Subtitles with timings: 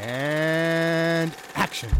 [0.00, 1.90] And action.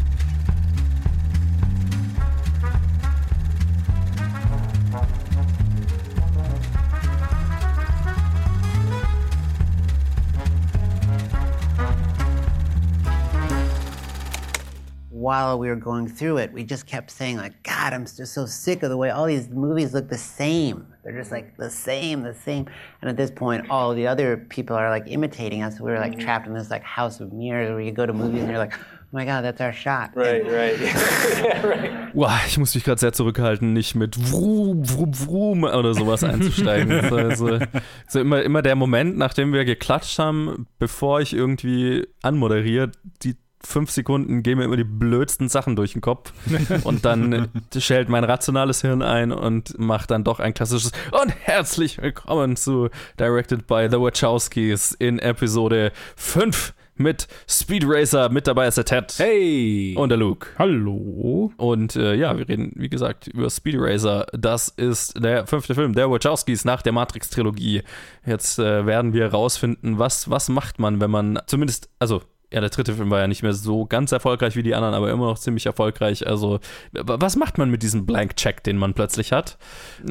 [15.25, 18.45] While we were going through it, we just kept saying like, God, I'm just so
[18.45, 20.87] sick of the way all these movies look the same.
[21.03, 22.67] They're just like the same, the same.
[23.01, 25.81] And at this point, all the other people are like imitating us.
[25.81, 28.43] We were like trapped in this like house of mirrors where you go to movies
[28.43, 30.11] and you're like, oh my God, that's our shot.
[30.15, 30.79] Right, right.
[31.65, 32.15] right.
[32.15, 36.93] Wow, ich muss mich gerade sehr zurückhalten, nicht mit Vroom, Vroom, Vroom oder sowas einzusteigen.
[37.13, 37.61] also,
[38.09, 43.91] so immer, immer der Moment, nachdem wir geklatscht haben, bevor ich irgendwie anmoderiere, die fünf
[43.91, 46.33] Sekunden gehen mir immer die blödsten Sachen durch den Kopf
[46.85, 52.01] und dann schält mein rationales Hirn ein und macht dann doch ein klassisches und herzlich
[52.01, 58.29] willkommen zu Directed by the Wachowskis in Episode 5 mit Speed Racer.
[58.29, 59.15] Mit dabei ist der Ted.
[59.19, 59.95] Hey!
[59.97, 60.49] Und der Luke.
[60.59, 61.53] Hallo.
[61.57, 64.27] Und äh, ja, wir reden, wie gesagt, über Speed Racer.
[64.33, 67.83] Das ist der fünfte Film der Wachowskis nach der Matrix-Trilogie.
[68.25, 72.23] Jetzt äh, werden wir rausfinden, was, was macht man, wenn man zumindest, also
[72.55, 75.11] ja, der dritte Film war ja nicht mehr so ganz erfolgreich wie die anderen, aber
[75.11, 76.25] immer noch ziemlich erfolgreich.
[76.25, 76.61] Also,
[76.93, 79.59] was macht man mit diesem Blank-Check, den man plötzlich hat?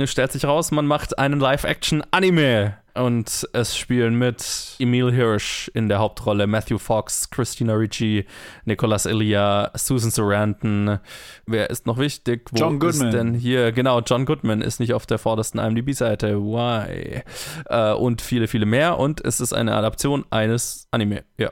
[0.04, 2.76] Stellt sich raus, man macht einen Live-Action-Anime.
[2.96, 8.26] Und es spielen mit Emil Hirsch in der Hauptrolle, Matthew Fox, Christina Ricci,
[8.66, 11.00] Nicholas Elia, Susan Sarandon.
[11.48, 12.52] Wer ist noch wichtig?
[12.52, 13.08] Wo John Goodman.
[13.08, 13.72] Ist denn hier?
[13.72, 16.40] Genau, John Goodman ist nicht auf der vordersten IMDb-Seite.
[16.40, 17.24] Why?
[17.66, 19.00] Äh, und viele, viele mehr.
[19.00, 21.24] Und es ist eine Adaption eines Anime.
[21.38, 21.52] Ja,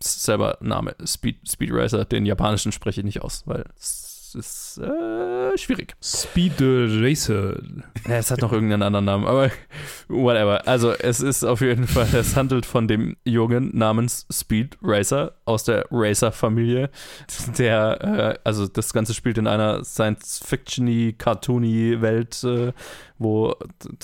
[0.00, 0.96] selber Name.
[1.06, 2.04] Speed, Speed Racer.
[2.04, 5.94] Den japanischen spreche ich nicht aus, weil es ist äh, schwierig.
[6.02, 7.60] Speed Racer.
[8.08, 9.50] Ja, es hat noch irgendeinen anderen Namen, aber
[10.08, 10.66] whatever.
[10.66, 15.64] Also es ist auf jeden Fall, es handelt von dem Jungen namens Speed Racer aus
[15.64, 16.90] der Racer-Familie,
[17.58, 22.72] der, äh, also das Ganze spielt in einer Science-Fiction-y, cartoony Welt, äh,
[23.22, 23.54] wo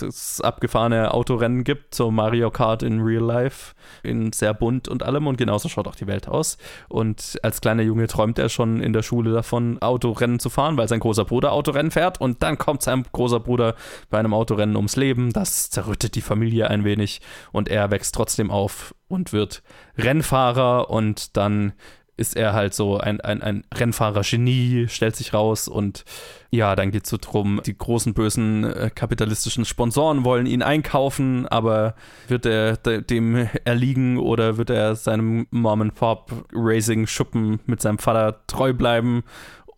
[0.01, 5.27] es abgefahrene Autorennen gibt, so Mario Kart in Real Life, in sehr bunt und allem
[5.27, 6.59] und genauso schaut auch die Welt aus.
[6.89, 10.89] Und als kleiner Junge träumt er schon in der Schule davon, Autorennen zu fahren, weil
[10.89, 13.75] sein großer Bruder Autorennen fährt und dann kommt sein großer Bruder
[14.11, 15.33] bei einem Autorennen ums Leben.
[15.33, 17.21] Das zerrüttet die Familie ein wenig
[17.53, 19.63] und er wächst trotzdem auf und wird
[19.97, 21.73] Rennfahrer und dann
[22.19, 26.05] ist er halt so ein, ein, ein Rennfahrer-Genie, stellt sich raus und
[26.51, 31.47] ja, dann geht es so drum, die großen bösen äh, kapitalistischen Sponsoren wollen ihn einkaufen,
[31.47, 31.95] aber
[32.27, 39.23] wird er dem erliegen oder wird er seinem Mom-and-Pop-Racing-Schuppen mit seinem Vater treu bleiben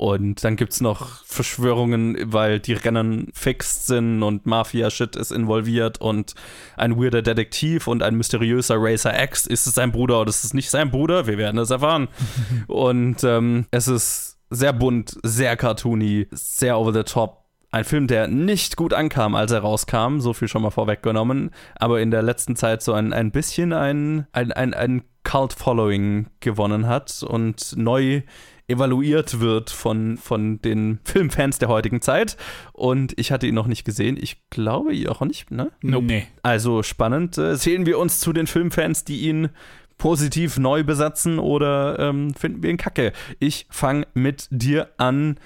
[0.01, 6.01] und dann gibt es noch Verschwörungen, weil die Rennen fixed sind und Mafia-Shit ist involviert
[6.01, 6.35] und
[6.79, 9.47] ein weirder Detektiv und ein mysteriöser Racer X.
[9.47, 11.27] Ist es sein Bruder oder ist es nicht sein Bruder?
[11.27, 12.09] Wir werden es erfahren.
[12.67, 17.40] und ähm, es ist sehr bunt, sehr cartoony, sehr over the top.
[17.73, 22.01] Ein Film, der nicht gut ankam, als er rauskam, so viel schon mal vorweggenommen, aber
[22.01, 27.23] in der letzten Zeit so ein, ein bisschen ein, ein, ein, ein Cult-Following gewonnen hat
[27.23, 28.23] und neu
[28.71, 32.37] evaluiert wird von, von den Filmfans der heutigen Zeit.
[32.73, 34.17] Und ich hatte ihn noch nicht gesehen.
[34.21, 35.71] Ich glaube, ihr auch nicht, ne?
[35.83, 36.07] Nope.
[36.07, 36.27] Nee.
[36.43, 37.37] Also spannend.
[37.37, 39.51] Äh, sehen wir uns zu den Filmfans, die ihn
[39.99, 43.13] positiv neu besetzen oder ähm, finden wir ihn kacke?
[43.39, 45.39] Ich fange mit dir an.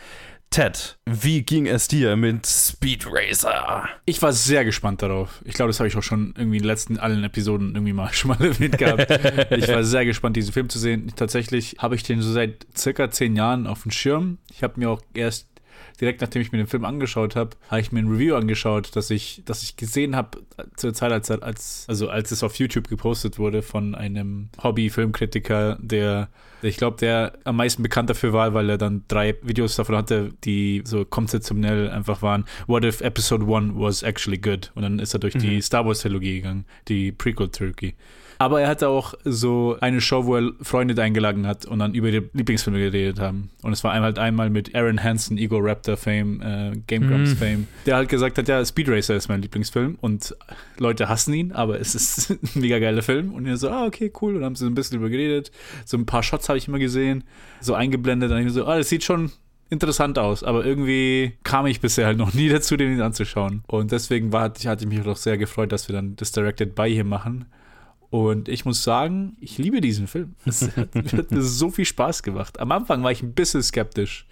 [0.50, 3.88] Ted, wie ging es dir mit Speed Racer?
[4.06, 5.43] Ich war sehr gespannt darauf.
[5.44, 8.12] Ich glaube, das habe ich auch schon irgendwie in den letzten allen Episoden irgendwie mal
[8.12, 9.10] schon mal erwähnt gehabt.
[9.50, 11.12] ich war sehr gespannt, diesen Film zu sehen.
[11.16, 14.38] Tatsächlich habe ich den so seit circa zehn Jahren auf dem Schirm.
[14.53, 15.49] Ich habe mir auch erst
[16.00, 19.10] direkt nachdem ich mir den Film angeschaut habe, habe ich mir ein Review angeschaut, das
[19.10, 20.38] ich, das ich gesehen habe
[20.77, 26.28] zur Zeit, als, als, also als es auf YouTube gepostet wurde von einem Hobby-Filmkritiker, der,
[26.62, 29.97] der, ich glaube, der am meisten bekannt dafür war, weil er dann drei Videos davon
[29.97, 32.44] hatte, die so konzeptionell einfach waren.
[32.66, 34.72] What if Episode 1 was actually good?
[34.75, 35.41] Und dann ist er durch mhm.
[35.41, 37.94] die Star Wars-Trilogie gegangen, die Prequel-Trilogie.
[38.38, 42.10] Aber er hatte auch so eine Show, wo er Freunde eingeladen hat und dann über
[42.10, 43.50] die Lieblingsfilme geredet haben.
[43.62, 47.31] Und es war einmal halt einmal mit Aaron Hansen, Ego Raptor Fame, äh, Game Grumps
[47.31, 47.36] mhm.
[47.36, 50.34] Fame, der halt gesagt hat, ja, Speed Racer ist mein Lieblingsfilm und
[50.78, 53.32] Leute hassen ihn, aber es ist ein mega geiler Film.
[53.32, 54.34] Und er so, ah, okay, cool.
[54.34, 55.50] Und dann haben sie so ein bisschen drüber geredet.
[55.84, 57.25] So ein paar Shots habe ich immer gesehen,
[57.60, 58.30] so eingeblendet.
[58.30, 59.30] Und ich so, ah, das sieht schon
[59.70, 63.62] interessant aus, aber irgendwie kam ich bisher halt noch nie dazu, den anzuschauen.
[63.66, 66.88] Und deswegen war, hatte ich mich auch sehr gefreut, dass wir dann das Directed by
[66.90, 67.46] hier machen.
[68.14, 70.37] Und ich muss sagen, ich liebe diesen Film.
[70.44, 72.61] Es hat, mir so viel Spaß gemacht.
[72.61, 74.28] Am Anfang war ich ein bisschen skeptisch,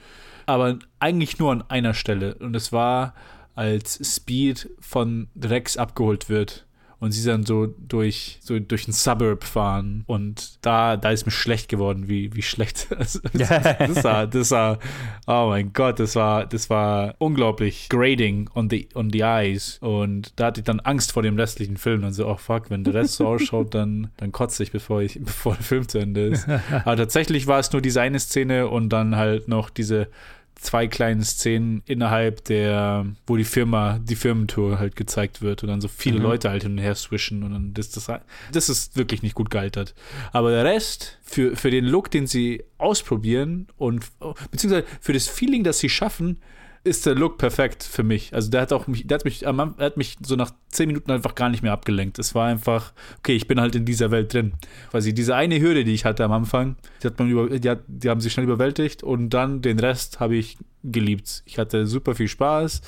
[0.46, 2.36] aber eigentlich nur an einer Stelle.
[2.36, 3.12] Und es war,
[3.56, 6.64] als Speed von Rex abgeholt wird
[7.02, 10.04] und sie dann so durch, so durch ein Suburb fahren.
[10.06, 14.52] Und da, da ist mir schlecht geworden, wie, wie schlecht das, das, das war, das
[14.52, 14.78] war,
[15.26, 19.78] oh mein Gott, das war, das war unglaublich grading on the, on the eyes.
[19.80, 22.04] Und da hatte ich dann Angst vor dem restlichen Film.
[22.04, 25.18] Und so, oh fuck, wenn der Rest so ausschaut, dann, dann kotze ich, bevor ich,
[25.24, 26.48] bevor der Film zu Ende ist.
[26.84, 30.06] Aber tatsächlich war es nur diese eine Szene und dann halt noch diese
[30.54, 35.80] zwei kleinen Szenen innerhalb der, wo die Firma, die Firmentour halt gezeigt wird und dann
[35.80, 36.22] so viele Mhm.
[36.22, 38.10] Leute halt hin und her swischen und dann das, das,
[38.52, 39.94] das ist wirklich nicht gut gealtert.
[40.32, 44.04] Aber der Rest, für, für den Look, den sie ausprobieren und
[44.50, 46.38] beziehungsweise für das Feeling, das sie schaffen,
[46.84, 48.34] ist der Look perfekt für mich.
[48.34, 50.50] Also der hat auch mich, der hat mich, am Anfang- er hat mich so nach
[50.68, 52.18] zehn Minuten einfach gar nicht mehr abgelenkt.
[52.18, 54.54] Es war einfach, okay, ich bin halt in dieser Welt drin.
[54.90, 57.80] Quasi diese eine Hürde, die ich hatte am Anfang, die hat man über, die, hat,
[57.86, 61.44] die haben sie schnell überwältigt und dann den Rest habe ich geliebt.
[61.46, 62.80] Ich hatte super viel Spaß.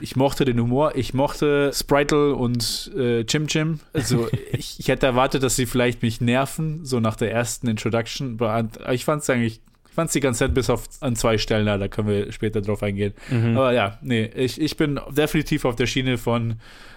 [0.00, 3.80] Ich mochte den Humor, ich mochte Spritle und äh, Chim Chim.
[3.92, 8.36] Also ich, ich hätte erwartet, dass sie vielleicht mich nerven, so nach der ersten Introduction.
[8.40, 9.60] Aber ich fand es eigentlich
[10.00, 13.12] fand die ganze Zeit bis auf an zwei Stellen, da, können wir später drauf eingehen.
[13.54, 16.54] Aber ja, nee, ich, ich bin definitiv auf der Schiene von,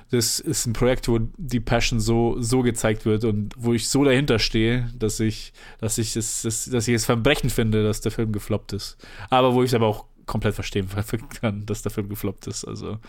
[0.10, 4.06] das ist ein Projekt, wo die Passion so, so gezeigt wird und wo ich so
[4.06, 8.12] dahinter stehe, dass ich, dass ich es, das, dass ich es Verbrechen finde, dass der
[8.12, 8.98] Film gefloppt ist.
[9.30, 10.88] Aber wo ich es aber auch komplett verstehen
[11.42, 12.64] kann, dass der Film gefloppt ist.
[12.64, 13.00] Also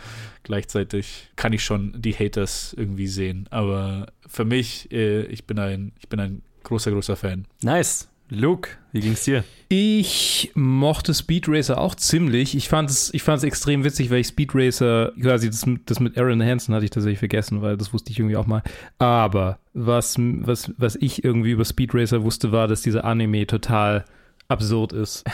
[0.42, 3.46] gleichzeitig kann ich schon die Haters irgendwie sehen.
[3.50, 7.46] Aber für mich, äh, ich bin ein, ich bin ein großer, großer Fan.
[7.62, 8.08] Nice.
[8.30, 9.44] Luke, wie ging's dir?
[9.68, 12.56] Ich mochte Speed Racer auch ziemlich.
[12.56, 16.42] Ich fand es ich extrem witzig, weil ich Speed Racer, quasi das, das mit Aaron
[16.42, 18.62] Hansen hatte ich tatsächlich vergessen, weil das wusste ich irgendwie auch mal.
[18.98, 24.04] Aber was, was, was ich irgendwie über Speed Racer wusste, war, dass dieser Anime total
[24.48, 25.24] absurd ist.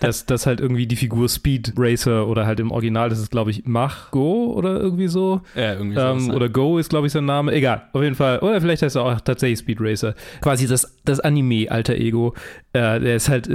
[0.00, 3.50] dass, dass halt irgendwie die Figur Speed Racer oder halt im Original, das ist glaube
[3.50, 5.40] ich Mach Go oder irgendwie so.
[5.54, 6.34] Ja, irgendwie Ähm, sowas, ne?
[6.36, 7.52] oder Go ist, glaube ich, sein Name.
[7.52, 8.38] Egal, auf jeden Fall.
[8.38, 10.14] Oder vielleicht heißt er auch tatsächlich Speed Racer.
[10.40, 12.34] Quasi das, das Anime-Alter Ego.
[12.72, 13.48] Äh, der ist halt,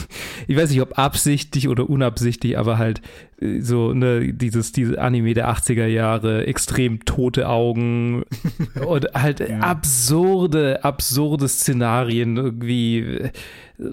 [0.46, 3.02] ich weiß nicht, ob absichtlich oder unabsichtlich, aber halt
[3.40, 8.24] äh, so, ne, dieses, diese Anime der 80er Jahre, extrem tote Augen
[8.86, 13.30] und halt absurde, absurde Szenarien irgendwie.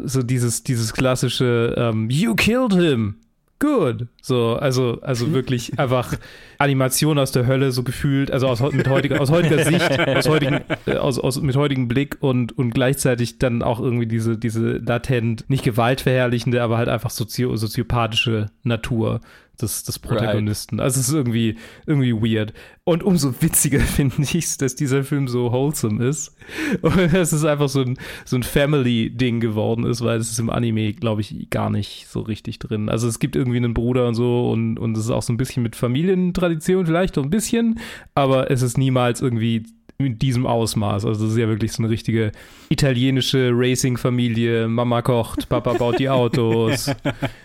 [0.06, 3.16] So dieses, dieses klassische ähm, You killed him.
[3.60, 4.08] Good.
[4.22, 6.16] So, also, also wirklich einfach
[6.60, 10.60] Animation aus der Hölle, so gefühlt, also aus, mit heutiger, aus heutiger Sicht, aus heutigen,
[10.86, 15.50] äh, aus, aus, mit heutigem Blick und, und gleichzeitig dann auch irgendwie diese, diese latent,
[15.50, 19.22] nicht gewaltverherrlichende, aber halt einfach sozio, soziopathische Natur
[19.62, 20.80] des, des Protagonisten.
[20.80, 22.54] Also es ist irgendwie, irgendwie weird.
[22.84, 26.36] Und umso witziger finde ich es, dass dieser Film so wholesome ist.
[26.82, 30.50] Und dass es einfach so ein, so ein Family-Ding geworden ist, weil es ist im
[30.50, 32.90] Anime, glaube ich, gar nicht so richtig drin.
[32.90, 35.38] Also es gibt irgendwie einen Bruder und so und, und es ist auch so ein
[35.38, 37.80] bisschen mit Familientradition vielleicht so ein bisschen,
[38.16, 39.66] aber es ist niemals irgendwie
[40.01, 41.04] in diesem Ausmaß.
[41.04, 42.31] Also das ist ja wirklich so eine richtige
[42.69, 44.69] italienische Racing-Familie.
[44.69, 46.92] Mama kocht, Papa baut die Autos.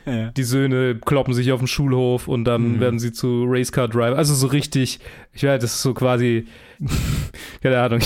[0.07, 0.31] Ja.
[0.33, 4.17] Die Söhne kloppen sich auf dem Schulhof und dann werden sie zu Racecar-Driver.
[4.17, 5.01] Also so richtig,
[5.33, 6.45] ich weiß, das ist so quasi,
[7.63, 8.01] keine Ahnung,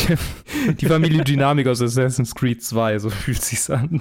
[0.81, 4.01] die Familiendynamik aus Assassin's Creed 2, so fühlt sich's an.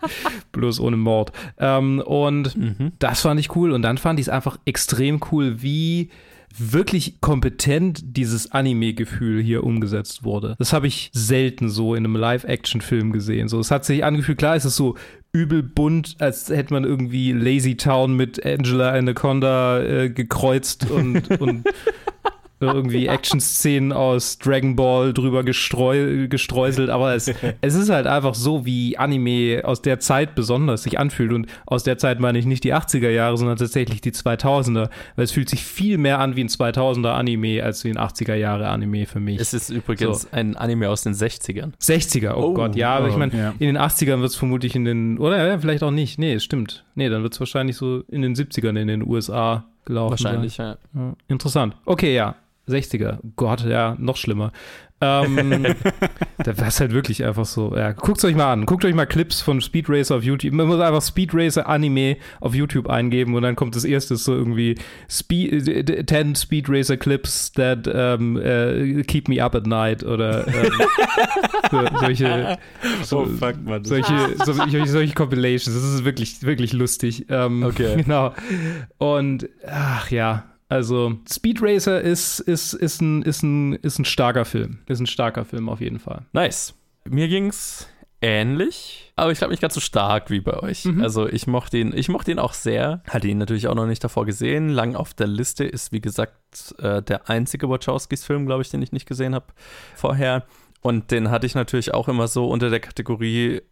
[0.52, 1.30] Bloß ohne Mord.
[1.58, 2.56] Ähm, und
[2.98, 3.70] das fand ich cool.
[3.70, 6.10] Und dann fand ich es einfach extrem cool, wie
[6.56, 10.56] wirklich kompetent dieses Anime-Gefühl hier umgesetzt wurde.
[10.58, 13.48] Das habe ich selten so in einem Live-Action-Film gesehen.
[13.48, 14.96] So, es hat sich angefühlt, klar, es ist so
[15.32, 21.64] übel bunt, als hätte man irgendwie Lazy Town mit Angela Anaconda äh, gekreuzt und, und
[22.60, 27.28] irgendwie Action-Szenen aus Dragon Ball drüber gestreu gestreuselt, aber es,
[27.60, 31.32] es ist halt einfach so, wie Anime aus der Zeit besonders sich anfühlt.
[31.32, 35.24] Und aus der Zeit meine ich nicht die 80er Jahre, sondern tatsächlich die 2000er, weil
[35.24, 38.68] es fühlt sich viel mehr an wie ein 2000er Anime als wie ein 80er Jahre
[38.68, 39.38] Anime für mich.
[39.40, 40.28] Es ist übrigens So.
[40.32, 41.72] ein Anime aus den 60ern.
[41.78, 43.54] 60er, oh, Oh, Gott, ja, aber ich oh, meine, ja.
[43.58, 46.18] in den 80ern wird es vermutlich in den, oder ja, vielleicht auch nicht.
[46.18, 46.84] Nee, es stimmt.
[46.94, 50.10] Nee, dann wird es wahrscheinlich so in den 70ern in den USA gelaufen.
[50.10, 50.76] Wahrscheinlich, sein.
[50.94, 51.00] ja.
[51.00, 51.76] Ja, interessant.
[51.86, 52.36] Okay, ja.
[52.68, 53.18] 60er.
[53.36, 54.52] Gott, ja, noch schlimmer.
[55.00, 55.66] Ähm,
[56.38, 57.76] da war es halt wirklich einfach so.
[57.76, 58.64] Ja, guckt euch mal an.
[58.64, 60.52] Guckt euch mal Clips von Speed Racer auf YouTube.
[60.54, 64.32] Man muss einfach Speed Racer Anime auf YouTube eingeben und dann kommt das erste so
[64.34, 64.76] irgendwie
[65.10, 70.46] Speed, äh, 10 Speed Racer Clips that um, äh, keep me up at night oder
[70.48, 70.72] ähm,
[71.70, 72.58] so, solche,
[73.02, 73.84] so, Oh, fuck, Mann.
[73.84, 75.74] solche, so, solche, solche Compilations.
[75.76, 77.26] Das ist wirklich, wirklich lustig.
[77.28, 77.96] Ähm, Okay.
[78.06, 78.32] Genau.
[78.98, 84.44] Und ach ja, also Speed Racer ist, ist, ist, ein, ist, ein, ist ein starker
[84.44, 84.78] Film.
[84.86, 86.26] Ist ein starker Film auf jeden Fall.
[86.32, 86.74] Nice.
[87.04, 87.88] Mir ging's
[88.20, 90.84] ähnlich, aber ich glaube nicht ganz so stark wie bei euch.
[90.84, 91.02] Mhm.
[91.02, 93.02] Also ich mochte ihn, ich mochte ihn auch sehr.
[93.08, 94.68] Hatte ihn natürlich auch noch nicht davor gesehen.
[94.68, 98.92] Lang auf der Liste ist, wie gesagt, äh, der einzige Wachowskis-Film, glaube ich, den ich
[98.92, 99.46] nicht gesehen habe
[99.94, 100.44] vorher.
[100.80, 103.62] Und den hatte ich natürlich auch immer so unter der Kategorie äh,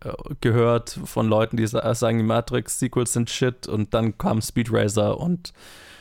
[0.41, 3.69] gehört von Leuten, die sa sagen, die Matrix-Sequels sind shit.
[3.69, 5.53] Und dann kam Speed Racer und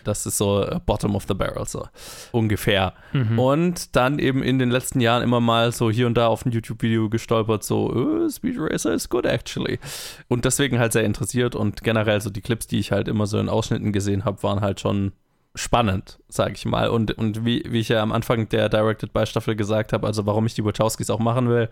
[0.04, 1.88] das ist so äh, Bottom of the Barrel, so
[2.32, 2.94] ungefähr.
[3.14, 3.40] Mhm.
[3.40, 6.52] Und dann eben in den letzten Jahren immer mal so hier und da auf ein
[6.52, 9.80] YouTube-Video gestolpert, so, äh, Speed Racer is good actually.
[10.28, 13.40] Und deswegen halt sehr interessiert und generell so die Clips, die ich halt immer so
[13.40, 15.14] in Ausschnitten gesehen habe, waren halt schon
[15.56, 16.90] spannend, sage ich mal.
[16.90, 20.26] Und, und wie, wie ich ja am Anfang der Directed by Staffel gesagt habe, also
[20.26, 21.70] warum ich die Wachowskis auch machen will,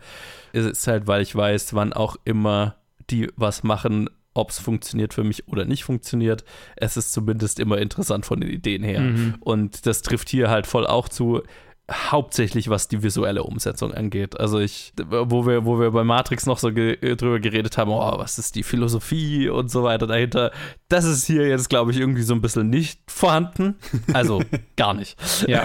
[0.54, 2.76] ist es halt, weil ich weiß, wann auch immer
[3.10, 6.44] die was machen, ob es funktioniert für mich oder nicht funktioniert.
[6.76, 9.02] Es ist zumindest immer interessant von den Ideen her.
[9.02, 9.36] Mhm.
[9.40, 11.42] Und das trifft hier halt voll auch zu.
[11.90, 14.40] Hauptsächlich was die visuelle Umsetzung angeht.
[14.40, 18.18] Also ich, wo wir, wo wir bei Matrix noch so ge drüber geredet haben, oh,
[18.18, 20.52] was ist die Philosophie und so weiter dahinter.
[20.88, 23.76] Das ist hier jetzt, glaube ich, irgendwie so ein bisschen nicht vorhanden.
[24.14, 24.42] Also
[24.78, 25.18] gar nicht.
[25.48, 25.64] Ja.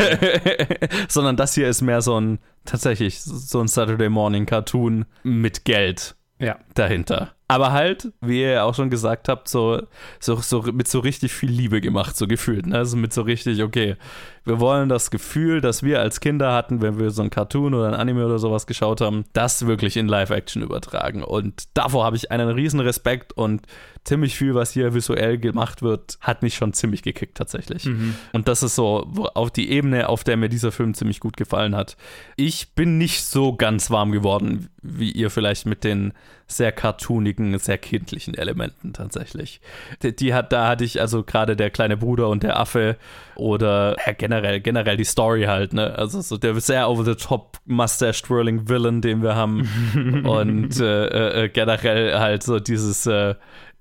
[1.09, 6.17] Sondern das hier ist mehr so ein, tatsächlich, so ein Saturday Morning Cartoon mit Geld
[6.41, 6.59] Ja.
[6.75, 7.35] dahinter.
[7.49, 9.83] Aber halt, wie ihr ja auch schon gesagt habt, so,
[10.19, 12.67] so, so mit so richtig viel Liebe gemacht, so gefühlt.
[12.67, 12.77] Ne?
[12.77, 13.97] Also mit so richtig, okay,
[14.45, 17.89] wir wollen das Gefühl, das wir als Kinder hatten, wenn wir so ein Cartoon oder
[17.89, 21.23] ein Anime oder sowas geschaut haben, das wirklich in Live-Action übertragen.
[21.23, 23.63] Und davor habe ich einen riesen Respekt und
[24.05, 27.87] ziemlich viel, was hier visuell gemacht wird, hat mich schon ziemlich gekickt tatsächlich.
[28.33, 29.01] Und das ist so
[29.35, 31.97] auf die Ebene, auf der mir dieser Film ziemlich gut gefallen hat.
[32.37, 36.13] Ich bin nicht so ganz warm geworden, wie ihr vielleicht mit den
[36.49, 39.61] sehr cartoonigen, sehr kindlichen Elementen tatsächlich.
[40.03, 42.97] Die, die hat, da hatte ich also gerade der kleine Bruder und der Affe
[43.35, 45.99] oder ja, generell, generell die Story halt, ne?
[45.99, 49.69] Also so der sehr over the top mustache twirling Villain, den wir haben
[50.25, 53.35] und äh, äh, generell halt so dieses äh,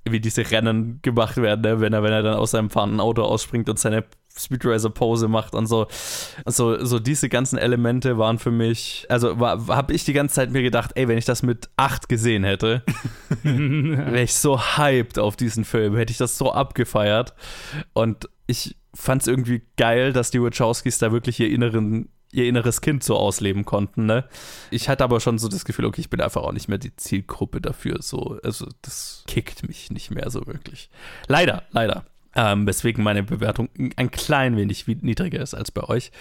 [0.07, 1.81] wie diese Rennen gemacht werden, ne?
[1.81, 4.03] wenn er wenn er dann aus seinem fahrenden Auto ausspringt und seine
[4.37, 5.87] Speed Racer Pose macht und so.
[6.45, 10.61] So, so diese ganzen Elemente waren für mich, also habe ich die ganze Zeit mir
[10.61, 12.83] gedacht, ey, wenn ich das mit acht gesehen hätte,
[13.43, 17.33] wäre ich so hyped auf diesen Film, hätte ich das so abgefeiert.
[17.93, 22.81] Und ich fand es irgendwie geil, dass die Wachowskis da wirklich ihr inneren ihr inneres
[22.81, 24.25] Kind so ausleben konnten, ne?
[24.69, 26.93] Ich hatte aber schon so das Gefühl, okay, ich bin einfach auch nicht mehr die
[26.95, 30.89] Zielgruppe dafür, so, also das kickt mich nicht mehr so wirklich.
[31.27, 32.03] Leider, leider.
[32.37, 36.11] Ähm, weswegen meine Bewertung ein klein wenig niedriger ist als bei euch.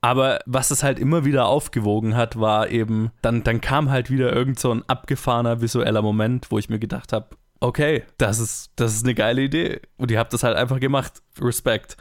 [0.00, 4.32] Aber was es halt immer wieder aufgewogen hat, war eben, dann, dann kam halt wieder
[4.32, 8.94] irgend so ein abgefahrener visueller Moment, wo ich mir gedacht habe, okay, das ist, das
[8.94, 9.80] ist eine geile Idee.
[9.96, 11.22] Und ihr habt das halt einfach gemacht.
[11.40, 11.96] Respekt.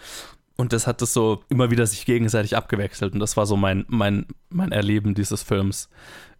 [0.55, 3.13] Und das hat das so immer wieder sich gegenseitig abgewechselt.
[3.13, 5.89] Und das war so mein, mein, mein Erleben dieses Films.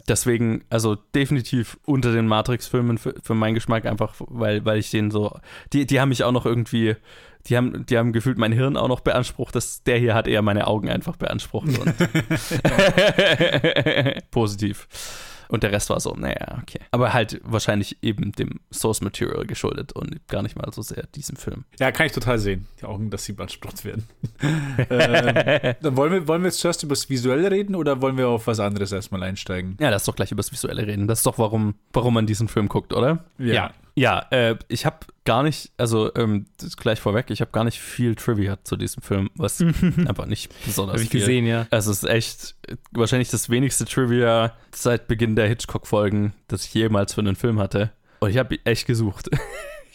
[0.07, 5.11] Deswegen, also definitiv unter den Matrix-Filmen für, für meinen Geschmack, einfach weil, weil ich den
[5.11, 5.37] so.
[5.73, 6.95] Die, die haben mich auch noch irgendwie.
[7.47, 9.55] Die haben, die haben gefühlt mein Hirn auch noch beansprucht.
[9.55, 11.79] Das, der hier hat eher meine Augen einfach beansprucht.
[11.79, 11.93] Und
[14.31, 14.87] Positiv.
[15.49, 16.79] Und der Rest war so, naja, okay.
[16.91, 21.37] Aber halt wahrscheinlich eben dem Source Material geschuldet und gar nicht mal so sehr diesem
[21.37, 21.65] Film.
[21.79, 22.67] Ja, kann ich total sehen.
[22.81, 24.07] Die Augen, dass sie beansprucht werden.
[24.89, 28.27] ähm, dann wollen wir, wollen wir jetzt zuerst über das Visuelle reden oder wollen wir
[28.27, 29.77] auf was anderes erstmal einsteigen?
[29.79, 31.07] Ja, lass doch gleich über das Visuelle reden.
[31.07, 33.25] Das ist doch, warum, warum man diesen Film guckt, oder?
[33.37, 33.53] Ja.
[33.53, 33.71] Ja,
[34.29, 37.79] äh, ich habe gar nicht, also ähm, das ist gleich vorweg, ich habe gar nicht
[37.79, 39.59] viel Trivia zu diesem Film, was
[40.07, 41.21] einfach nicht besonders Habe ich viel.
[41.21, 41.65] gesehen, ja.
[41.71, 42.55] Es ist echt
[42.91, 47.91] wahrscheinlich das wenigste Trivia seit Beginn der Hitchcock-Folgen, das ich jemals für einen Film hatte.
[48.19, 49.29] Und ich habe echt gesucht.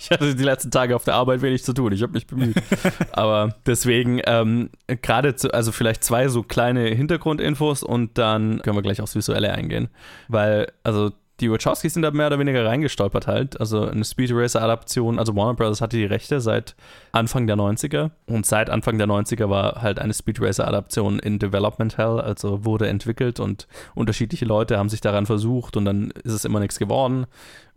[0.05, 1.93] Ich hatte die letzten Tage auf der Arbeit wenig zu tun.
[1.93, 2.57] Ich habe mich bemüht.
[3.13, 9.01] Aber deswegen ähm, gerade, also vielleicht zwei so kleine Hintergrundinfos und dann können wir gleich
[9.01, 9.91] aufs Visuelle eingehen.
[10.27, 13.59] Weil, also die Wachowskis sind da mehr oder weniger reingestolpert halt.
[13.59, 16.77] Also eine Speed Racer Adaption, also Warner Brothers hatte die Rechte seit
[17.13, 21.39] Anfang der 90er und seit Anfang der 90er war halt eine Speed Racer Adaption in
[21.39, 26.33] Development Hell, also wurde entwickelt und unterschiedliche Leute haben sich daran versucht und dann ist
[26.33, 27.27] es immer nichts geworden.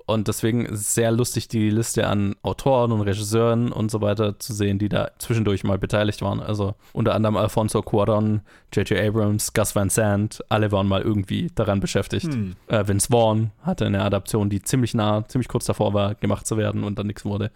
[0.07, 4.37] Und deswegen ist es sehr lustig, die Liste an Autoren und Regisseuren und so weiter
[4.37, 6.39] zu sehen, die da zwischendurch mal beteiligt waren.
[6.39, 8.99] Also unter anderem Alfonso Cuarón, J.J.
[8.99, 12.31] Abrams, Gus Van Sant, alle waren mal irgendwie daran beschäftigt.
[12.31, 12.55] Hm.
[12.67, 16.57] Äh, Vince Vaughn hatte eine Adaption, die ziemlich nah, ziemlich kurz davor war, gemacht zu
[16.57, 17.51] werden und dann nichts wurde.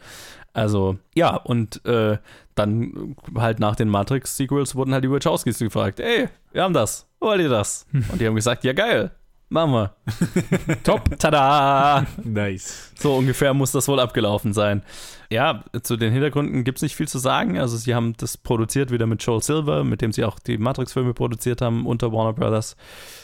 [0.53, 2.17] Also, ja, und äh,
[2.55, 7.41] dann halt nach den Matrix-Sequels wurden halt die Wachowskis gefragt, ey, wir haben das, wollt
[7.41, 7.85] ihr das?
[7.93, 9.11] Und die haben gesagt, ja geil,
[9.51, 9.93] Machen wir.
[10.83, 11.17] Top.
[11.17, 12.05] Tada.
[12.23, 12.91] Nice.
[12.99, 14.83] So ungefähr muss das wohl abgelaufen sein.
[15.31, 17.57] Ja, zu den Hintergründen gibt es nicht viel zu sagen.
[17.59, 21.13] Also sie haben das produziert wieder mit Joel Silver, mit dem sie auch die Matrix-Filme
[21.15, 22.75] produziert haben unter Warner Brothers.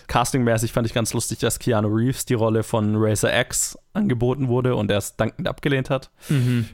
[0.07, 4.75] Castingmäßig fand ich ganz lustig, dass Keanu Reeves die Rolle von Racer X angeboten wurde
[4.75, 6.11] und er es dankend abgelehnt hat.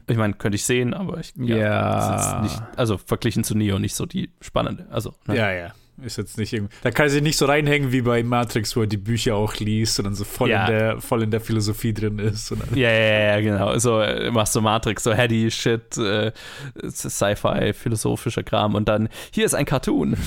[0.07, 1.47] Ich meine, könnte ich sehen, aber ich Mhm.
[1.47, 2.15] Ja.
[2.15, 4.87] ist jetzt nicht, also verglichen zu Neo nicht so die spannende.
[4.91, 5.37] Also ne?
[5.37, 5.71] Ja, ja.
[6.03, 6.73] Ist jetzt nicht irgendwie.
[6.81, 9.55] Da kann er sich nicht so reinhängen wie bei Matrix, wo er die Bücher auch
[9.57, 10.65] liest und dann so voll, Ja.
[10.67, 12.51] in, der, voll in der Philosophie drin ist.
[12.73, 13.77] Ja, ja, ja, genau.
[13.77, 16.31] So äh, machst du Matrix, so heady Shit, äh,
[16.89, 20.17] Sci-Fi, philosophischer Kram und dann hier ist ein Cartoon.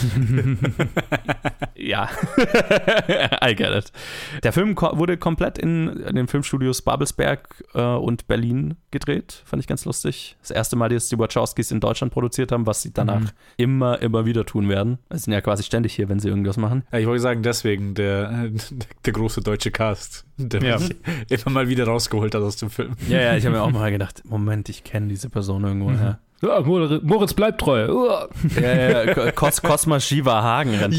[1.75, 2.09] ja,
[3.45, 3.93] I get it.
[4.43, 9.43] Der Film ko wurde komplett in, in den Filmstudios Babelsberg äh, und Berlin gedreht.
[9.45, 10.37] Fand ich ganz lustig.
[10.41, 13.29] Das erste Mal, dass die Wachowskis in Deutschland produziert haben, was sie danach Mhm.
[13.57, 14.99] immer, immer wieder tun werden.
[15.11, 16.85] Sie sind ja quasi ständig hier, wenn sie irgendwas machen.
[16.93, 18.51] ja, ich wollte sagen, deswegen der,
[19.07, 20.79] der große deutsche Cast, der Ja.
[20.79, 20.91] mich
[21.29, 22.93] immer mal wieder rausgeholt hat aus dem Film.
[23.09, 26.19] Ja, ja, ich habe mir auch mal gedacht, Moment, ich kenne diese Person irgendwo her.
[26.43, 27.87] Ja, Mor- Moritz bleibt treu.
[28.61, 30.95] Ja, ja, Ko- Kos Cosma Shiva Hagen rennt.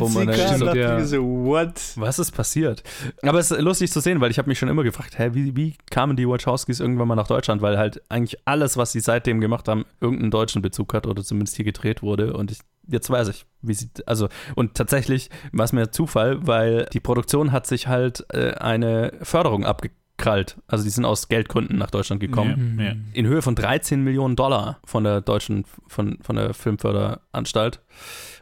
[0.00, 1.04] rum und dann kam, so, dachte ja.
[1.04, 1.74] so, what?
[1.94, 2.82] Was ist passiert?
[3.22, 5.54] Aber es ist lustig zu sehen, weil ich habe mich schon immer gefragt, hä, wie,
[5.54, 7.62] wie kamen die Wachowskis irgendwann mal nach Deutschland?
[7.62, 11.54] Weil halt eigentlich alles, was sie seitdem gemacht haben, irgendeinen deutschen Bezug hat oder zumindest
[11.54, 12.32] hier gedreht wurde.
[12.32, 12.58] Und ich,
[12.88, 17.52] jetzt weiß ich, wie sie, also, und tatsächlich war es mir Zufall, weil die Produktion
[17.52, 20.56] hat sich halt äh, eine Förderung abgekrallt.
[20.66, 22.94] Also die sind aus Geldgründen nach Deutschland gekommen Ja, ja.
[23.12, 27.80] in Höhe von 13 Millionen Dollar von der deutschen, von, von der Filmförderanstalt.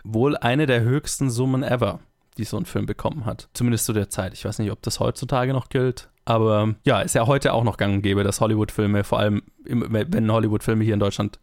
[0.04, 2.00] Wohl eine der höchsten Summen ever,
[2.38, 3.48] die so ein Film bekommen hat.
[3.54, 4.32] Zumindest zu der Zeit.
[4.34, 6.08] Ich weiß nicht, ob das heutzutage noch gilt.
[6.24, 9.86] Aber ja, ist ja heute auch noch gang und gäbe, dass Hollywood-Filme, vor allem im,
[9.88, 11.38] wenn Hollywood-Filme hier in Deutschland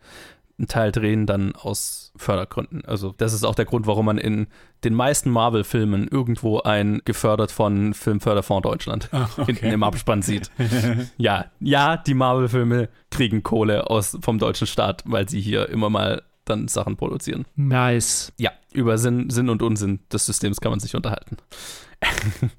[0.57, 2.85] einen Teil drehen, dann aus Fördergründen.
[2.85, 4.47] Also das ist auch der Grund, warum man in
[4.83, 10.51] den meisten Marvel-Filmen irgendwo ein gefördert von Filmförderfonds Deutschland Ah, hinten im Abspann sieht.
[11.17, 16.23] Ja, ja, die Marvel-Filme kriegen Kohle aus vom deutschen Staat, weil sie hier immer mal
[16.45, 17.45] dann Sachen produzieren.
[17.55, 18.33] Nice.
[18.37, 21.37] Ja, über Sinn, Sinn und Unsinn des Systems kann man sich unterhalten.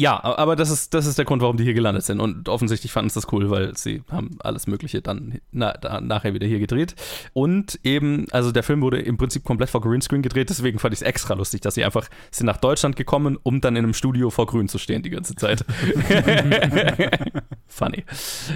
[0.00, 2.20] ja, aber das ist, das ist der Grund, warum die hier gelandet sind.
[2.20, 6.32] Und offensichtlich fanden sie das cool, weil sie haben alles Mögliche dann na, da, nachher
[6.32, 6.94] wieder hier gedreht.
[7.34, 11.00] Und eben, also der Film wurde im Prinzip komplett vor Greenscreen gedreht, deswegen fand ich
[11.00, 14.30] es extra lustig, dass sie einfach sind nach Deutschland gekommen, um dann in einem Studio
[14.30, 15.66] vor Grün zu stehen die ganze Zeit.
[17.66, 18.02] Funny.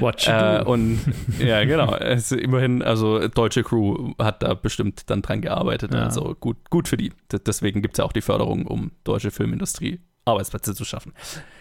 [0.01, 0.99] You Äh, und
[1.39, 1.95] ja, genau.
[1.95, 5.93] Es immerhin, also deutsche Crew hat da bestimmt dann dran gearbeitet.
[5.93, 6.05] Ja.
[6.05, 7.13] Also gut, gut für die.
[7.31, 11.13] D deswegen gibt es ja auch die Förderung, um deutsche Filmindustrie Arbeitsplätze zu schaffen.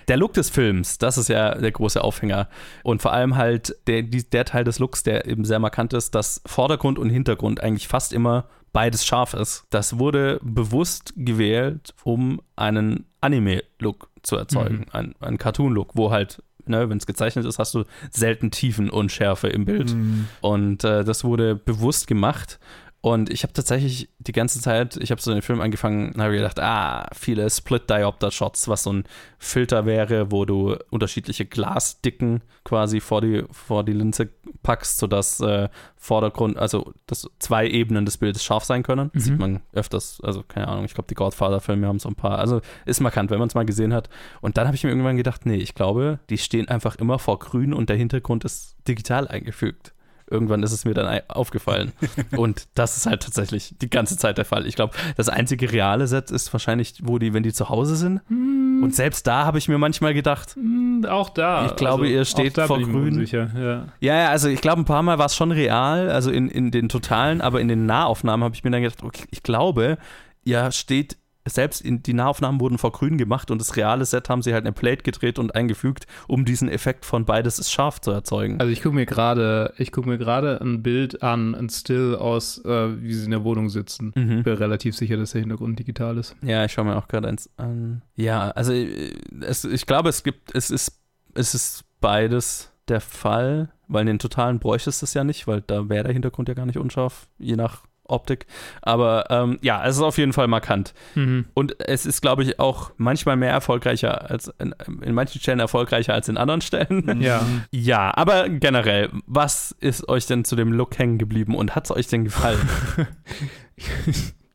[0.07, 2.47] Der Look des Films, das ist ja der große Aufhänger.
[2.83, 6.41] Und vor allem halt der, der Teil des Looks, der eben sehr markant ist, dass
[6.45, 9.65] Vordergrund und Hintergrund eigentlich fast immer beides scharf ist.
[9.69, 14.85] Das wurde bewusst gewählt, um einen Anime-Look zu erzeugen.
[14.91, 19.11] Ein, ein Cartoon-Look, wo halt, ne, wenn es gezeichnet ist, hast du selten Tiefen und
[19.11, 19.95] Schärfe im Bild.
[20.41, 22.59] Und äh, das wurde bewusst gemacht.
[23.05, 26.37] Und ich habe tatsächlich die ganze Zeit, ich habe so den Film angefangen und habe
[26.37, 29.03] gedacht, ah, viele Split-Diopter-Shots, was so ein
[29.39, 34.29] Filter wäre, wo du unterschiedliche Glasdicken quasi vor die, vor die Linse
[34.63, 39.11] packst, sodass äh, Vordergrund, also dass zwei Ebenen des Bildes scharf sein können.
[39.13, 42.39] Das Sieht man öfters, also keine Ahnung, ich glaube, die Godfather-Filme haben so ein paar,
[42.39, 44.07] also ist markant, wenn man es mal gesehen hat.
[44.39, 47.37] Und dann habe ich mir irgendwann gedacht, nee, ich glaube, die stehen einfach immer vor
[47.39, 49.93] grün und der Hintergrund ist digital eingefügt.
[50.29, 51.91] Irgendwann ist es mir dann aufgefallen.
[52.35, 54.65] Und das ist halt tatsächlich die ganze Zeit der Fall.
[54.65, 58.21] Ich glaube, das einzige reale Set ist wahrscheinlich, wo die, wenn die zu Hause sind.
[58.29, 61.65] Und selbst da habe ich mir manchmal gedacht, Hm, auch da.
[61.65, 63.25] Ich glaube, ihr steht vor Grün.
[63.25, 66.71] Ja, ja, also ich glaube, ein paar Mal war es schon real, also in, in
[66.71, 69.97] den totalen, aber in den Nahaufnahmen habe ich mir dann gedacht, okay, ich glaube,
[70.43, 74.53] ihr steht, selbst die Nahaufnahmen wurden vor grün gemacht und das reale Set haben sie
[74.53, 78.59] halt eine Plate gedreht und eingefügt, um diesen Effekt von beides ist scharf zu erzeugen.
[78.59, 82.63] Also ich gucke mir gerade, ich gucke mir gerade ein Bild an, ein Still aus,
[82.63, 84.13] äh, wie sie in der Wohnung sitzen.
[84.15, 84.39] Mhm.
[84.39, 86.35] Ich bin relativ sicher, dass der Hintergrund digital ist.
[86.41, 88.01] Ja, ich schaue mir auch gerade eins an.
[88.15, 90.99] Ja, also äh, es, ich glaube, es gibt, es ist,
[91.33, 95.61] es ist beides der Fall, weil in den totalen bräuchtest du es ja nicht, weil
[95.61, 98.45] da wäre der Hintergrund ja gar nicht unscharf, je nach Optik.
[98.81, 100.93] Aber ähm, ja, es ist auf jeden Fall markant.
[101.15, 101.45] Mhm.
[101.53, 106.13] Und es ist, glaube ich, auch manchmal mehr erfolgreicher als in, in manchen Stellen erfolgreicher
[106.13, 107.03] als in anderen Stellen.
[107.23, 107.45] Ja.
[107.71, 111.91] Ja, aber generell, was ist euch denn zu dem Look hängen geblieben und hat es
[111.91, 112.59] euch denn gefallen?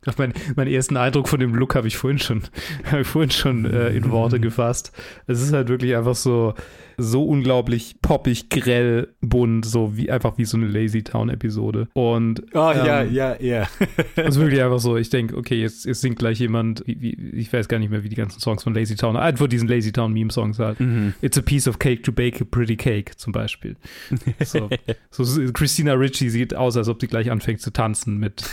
[0.17, 2.43] Mein, meinen ersten Eindruck von dem Look habe ich vorhin schon,
[3.01, 4.93] ich vorhin schon äh, in Worte gefasst.
[5.27, 6.55] Es ist halt wirklich einfach so,
[6.99, 11.89] so unglaublich poppig, grell, bunt, so wie einfach wie so eine Lazy Town Episode.
[11.95, 13.69] Und Oh, ja, ähm, ja, ja.
[14.17, 17.15] es ist wirklich einfach so, ich denke, okay, jetzt, jetzt singt gleich jemand, wie, wie,
[17.39, 19.93] ich weiß gar nicht mehr, wie die ganzen Songs von Lazy Town, einfach diesen Lazy
[19.93, 20.81] Town Meme-Songs halt.
[20.81, 21.15] Mhm.
[21.23, 23.77] It's a piece of cake to bake a pretty cake, zum Beispiel.
[24.45, 24.69] So,
[25.11, 28.45] so Christina Ritchie sieht aus, als ob sie gleich anfängt zu tanzen mit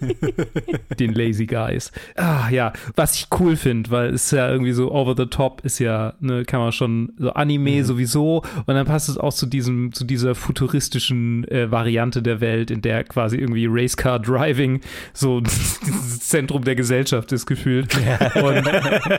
[0.98, 1.92] den Lazy Guys.
[2.16, 5.78] Ah, ja, was ich cool finde, weil es ja irgendwie so over the top ist
[5.78, 8.42] ja, ne, kann man schon, so Anime sowieso.
[8.66, 12.80] Und dann passt es auch zu diesem, zu dieser futuristischen äh, Variante der Welt, in
[12.82, 14.80] der quasi irgendwie Racecar Driving
[15.12, 17.96] so das Zentrum der Gesellschaft ist gefühlt.
[18.36, 18.68] Und,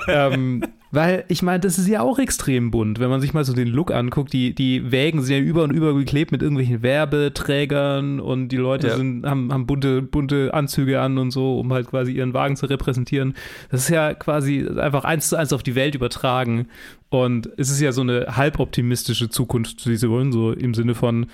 [0.07, 3.53] ähm, weil ich meine, das ist ja auch extrem bunt, wenn man sich mal so
[3.53, 8.19] den Look anguckt, die, die Wägen sind ja über und über geklebt mit irgendwelchen Werbeträgern
[8.19, 8.95] und die Leute Ja.
[8.97, 12.65] sind, haben, haben bunte, bunte Anzüge an und so, um halt quasi ihren Wagen zu
[12.65, 13.35] repräsentieren.
[13.69, 16.67] Das ist ja quasi einfach eins zu eins auf die Welt übertragen.
[17.09, 21.27] Und es ist ja so eine halboptimistische Zukunftsvision, so im Sinne von,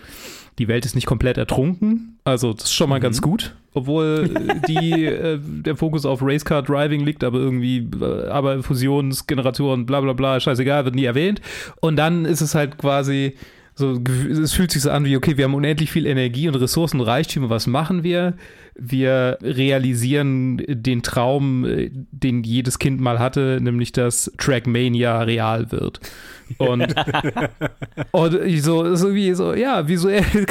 [0.60, 2.18] die Welt ist nicht komplett ertrunken.
[2.24, 3.56] Also das ist schon mal ganz gut.
[3.74, 4.30] Obwohl
[4.68, 10.14] die, äh, der Fokus auf Racecar Driving liegt, aber irgendwie, äh, aber Fusionsgeneratoren, bla bla
[10.14, 11.42] bla, scheißegal, wird nie erwähnt.
[11.82, 13.36] Und dann ist es halt quasi
[13.78, 14.02] so,
[14.42, 17.08] es fühlt sich so an wie, okay, wir haben unendlich viel Energie und Ressourcen und
[17.08, 18.36] Reichtümer, was machen wir?
[18.74, 26.00] Wir realisieren den Traum, äh, den jedes Kind mal hatte, nämlich dass Trackmania real wird.
[26.58, 26.94] Und,
[28.12, 30.24] und ich so, so wie so, ja, visuell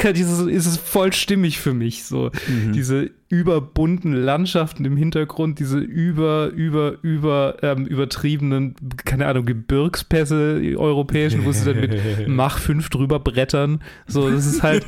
[0.49, 2.03] ist es voll stimmig für mich.
[2.03, 2.31] So,
[2.73, 11.43] diese überbunten Landschaften im Hintergrund, diese über, über, über ähm, übertriebenen, keine Ahnung, Gebirgspässe, europäischen,
[11.43, 13.81] wo sie dann mit Mach 5 drüber brettern.
[14.05, 14.85] So, das ist halt,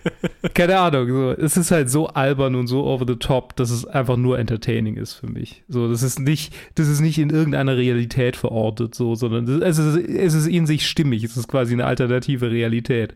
[0.54, 3.86] keine Ahnung, so, es ist halt so albern und so over the top, dass es
[3.86, 5.64] einfach nur entertaining ist für mich.
[5.68, 9.96] So, das ist nicht, das ist nicht in irgendeiner Realität verortet, so, sondern das, es,
[9.96, 11.24] ist, es ist in sich stimmig.
[11.24, 13.14] Es ist quasi eine alternative Realität.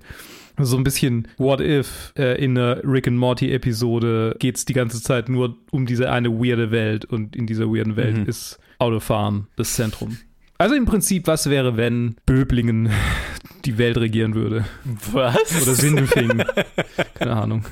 [0.60, 4.72] So ein bisschen What If äh, in einer Rick and Morty Episode geht es die
[4.72, 8.26] ganze Zeit nur um diese eine weirde Welt und in dieser weirden Welt Mhm.
[8.26, 10.16] ist Autofahren das Zentrum.
[10.58, 12.88] Also im Prinzip, was wäre, wenn Böblingen
[13.64, 14.64] die Welt regieren würde?
[15.12, 15.60] Was?
[15.62, 16.44] Oder Sindelfingen.
[17.14, 17.64] Keine Ahnung.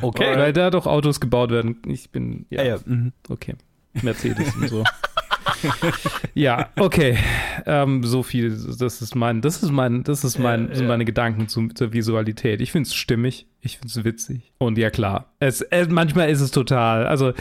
[0.00, 0.36] Okay.
[0.36, 1.76] Weil da doch Autos gebaut werden.
[1.86, 2.80] Ich bin, ja, Ja, ja.
[2.86, 3.12] Mhm.
[3.28, 3.54] okay.
[4.02, 4.84] Mercedes und so.
[6.34, 7.18] ja, okay.
[7.66, 8.50] Ähm, so viel.
[8.78, 10.88] Das ist mein, das ist mein, das ist mein, Ja, sind ja.
[10.88, 12.60] meine Gedanken zum, zur Visualität.
[12.60, 13.46] Ich finde es stimmig.
[13.60, 14.52] Ich finde es witzig.
[14.58, 15.32] Und ja, klar.
[15.38, 17.32] Es, es, manchmal ist es total, also,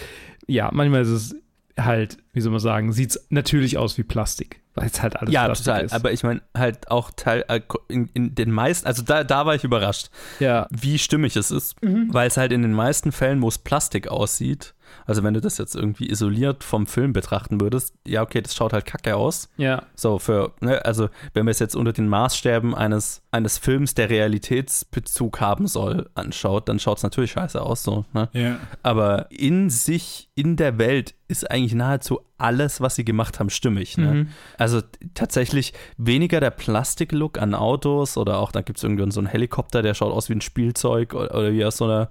[0.48, 1.36] ja, manchmal ist es
[1.78, 4.60] halt, wie soll man sagen, sieht es natürlich aus wie Plastik.
[4.76, 5.86] Weil es halt alles Ja, Plastik total.
[5.86, 5.94] ist.
[5.94, 9.56] Aber ich meine, halt auch Teil, äh, in, in den meisten, also da, da war
[9.56, 10.68] ich überrascht, ja.
[10.72, 14.74] wie stimmig es ist, weil es halt in den meisten Fällen, wo es Plastik aussieht,
[15.06, 18.74] also wenn du das jetzt irgendwie isoliert vom Film betrachten würdest, ja, okay, das schaut
[18.74, 19.50] halt kacke aus.
[19.58, 19.84] Ja.
[19.96, 24.10] So, für, ne, also wenn man es jetzt unter den Maßstäben eines, eines Films, der
[24.10, 28.30] Realitätsbezug haben soll, anschaut, dann schaut es natürlich scheiße aus, so, ne?
[28.34, 28.58] Ja.
[28.84, 33.98] Aber in sich, in der Welt ist eigentlich nahezu alles, was sie gemacht haben, stimmig.
[33.98, 34.14] Ne?
[34.14, 34.30] Mhm.
[34.58, 34.82] Also
[35.14, 39.84] tatsächlich weniger der Plastik-Look an Autos oder auch, da gibt es irgendwann so einen Helikopter,
[39.84, 42.10] der schaut aus wie ein Spielzeug oder, oder wie aus so einer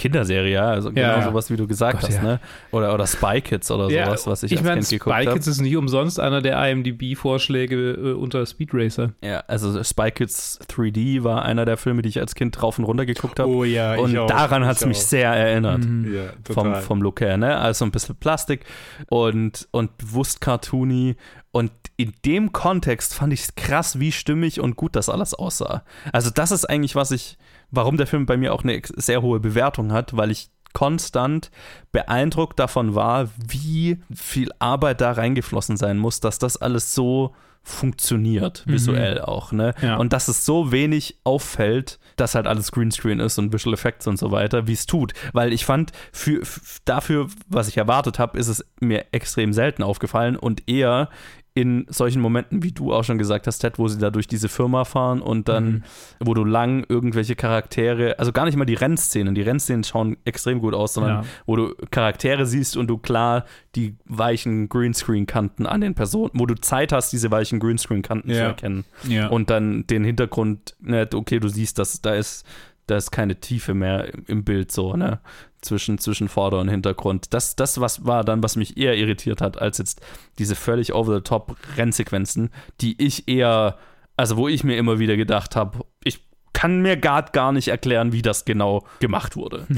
[0.00, 1.22] Kinderserie, ja, also genau ja.
[1.22, 2.22] sowas, wie du gesagt Gott, hast, ja.
[2.22, 2.40] ne?
[2.70, 5.36] Oder, oder Spy Kids oder sowas, was ich, ich als meine, Kind geguckt Spy habe.
[5.36, 9.12] Kids ist nicht umsonst einer der IMDb-Vorschläge äh, unter Speed Racer.
[9.22, 12.86] Ja, also Spy Kids 3D war einer der Filme, die ich als Kind drauf und
[12.86, 13.50] runter geguckt habe.
[13.50, 15.02] Oh ja, ich und auch, daran hat es ich mich auch.
[15.02, 15.84] sehr erinnert.
[15.84, 16.80] Ja, vom, total.
[16.80, 17.58] vom Look her, ne?
[17.58, 18.64] Also ein bisschen Plastik
[19.10, 21.16] und, und bewusst cartoony.
[21.52, 25.84] Und in dem Kontext fand ich es krass, wie stimmig und gut das alles aussah.
[26.12, 27.38] Also, das ist eigentlich, was ich,
[27.70, 31.50] warum der Film bei mir auch eine sehr hohe Bewertung hat, weil ich konstant
[31.90, 38.64] beeindruckt davon war, wie viel Arbeit da reingeflossen sein muss, dass das alles so funktioniert,
[38.66, 39.74] visuell auch, ne?
[39.82, 39.96] Ja.
[39.96, 44.18] Und dass es so wenig auffällt, dass halt alles Greenscreen ist und Visual Effects und
[44.18, 45.12] so weiter, wie es tut.
[45.34, 46.40] Weil ich fand, für,
[46.86, 51.10] dafür, was ich erwartet habe, ist es mir extrem selten aufgefallen und eher
[51.52, 54.48] in solchen Momenten, wie du auch schon gesagt hast, Ted, wo sie da durch diese
[54.48, 55.82] Firma fahren und dann, Mhm.
[56.20, 60.60] wo du lang irgendwelche Charaktere, also gar nicht mal die Rennszenen, die Rennszenen schauen extrem
[60.60, 61.24] gut aus, sondern Ja.
[61.46, 66.54] wo du Charaktere siehst und du klar die weichen Greenscreen-Kanten an den Personen, wo du
[66.54, 68.46] Zeit hast, diese weichen Greenscreen-Kanten zu Ja.
[68.46, 69.26] erkennen ja.
[69.28, 72.46] und dann den Hintergrund, ne, okay, du siehst, dass da ist,
[72.86, 75.20] da ist keine Tiefe mehr im- Bild so, ne?
[75.60, 77.34] Zwischen, zwischen Vorder- und Hintergrund.
[77.34, 80.00] Das, das was war dann, was mich eher irritiert hat, als jetzt
[80.38, 83.76] diese völlig over-the-top Rennsequenzen, die ich eher,
[84.16, 86.20] also wo ich mir immer wieder gedacht habe, ich
[86.52, 89.66] kann mir gar, gar nicht erklären, wie das genau gemacht wurde.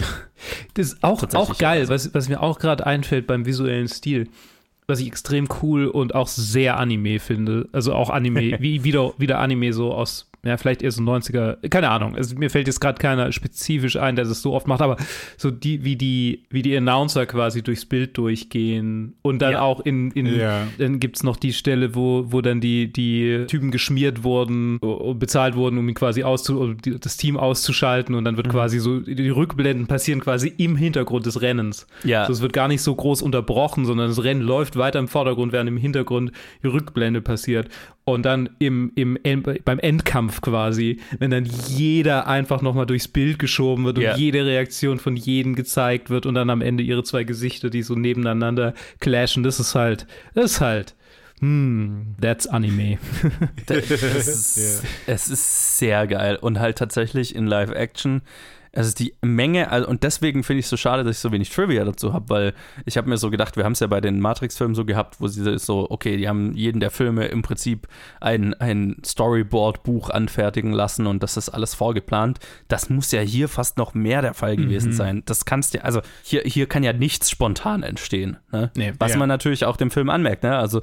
[0.75, 4.29] Das ist auch, auch geil, was, was mir auch gerade einfällt beim visuellen Stil,
[4.89, 7.69] was ich extrem cool und auch sehr Anime finde.
[7.73, 11.91] Also auch Anime, wie wieder, wieder Anime so aus ja, vielleicht eher so 90er, keine
[11.91, 12.17] Ahnung.
[12.17, 14.97] Also, mir fällt jetzt gerade keiner spezifisch ein, der das so oft macht, aber
[15.37, 19.63] so die, wie die, wie die Announcer quasi durchs Bild durchgehen und dann Ja.
[19.63, 20.67] auch in, in Ja.
[20.79, 25.19] dann gibt es noch die Stelle, wo, wo dann die, die Typen geschmiert wurden und
[25.19, 29.01] bezahlt wurden, um ihn quasi auszu, um das Team auszuschalten und dann wird quasi so,
[29.01, 31.87] die Rückblenden passieren quasi im Hintergrund des Rennens.
[32.05, 32.23] Ja.
[32.23, 35.53] Also es wird gar nicht so groß unterbrochen, sondern das Rennen läuft weiter im Vordergrund,
[35.53, 37.69] während im Hintergrund die Rückblende passiert.
[38.05, 43.39] Und dann im, im, End- beim Endkampf quasi, wenn dann jeder einfach nochmal durchs Bild
[43.39, 44.17] geschoben wird und Ja.
[44.17, 47.95] jede Reaktion von jedem gezeigt wird und dann am Ende ihre zwei Gesichter, die so
[47.95, 50.97] nebeneinander clashen, das ist halt, das ist halt,
[51.39, 52.99] hm, that's Anime.
[53.67, 58.23] Das ist, Es ist sehr geil und halt tatsächlich in Live-Action.
[58.75, 61.51] Also die Menge, also und deswegen finde ich es so schade, dass ich so wenig
[61.51, 62.55] Trivia dazu habe, weil
[62.87, 65.29] ich habe mir so gedacht, wir haben es ja bei den Matrix-Filmen so gehabt, wo
[65.29, 67.87] sie so, okay, die haben jeden der Filme im Prinzip
[68.21, 72.39] ein, ein Storyboard-Buch anfertigen lassen und das ist alles vorgeplant.
[72.69, 75.23] Das muss ja hier fast noch mehr der Fall gewesen sein.
[75.27, 78.39] Das kannst du, also hier, hier kann ja nichts spontan entstehen.
[78.53, 78.71] Ne?
[78.75, 79.19] Nee, Was ja.
[79.19, 80.57] man natürlich auch dem Film anmerkt, ne?
[80.57, 80.81] Also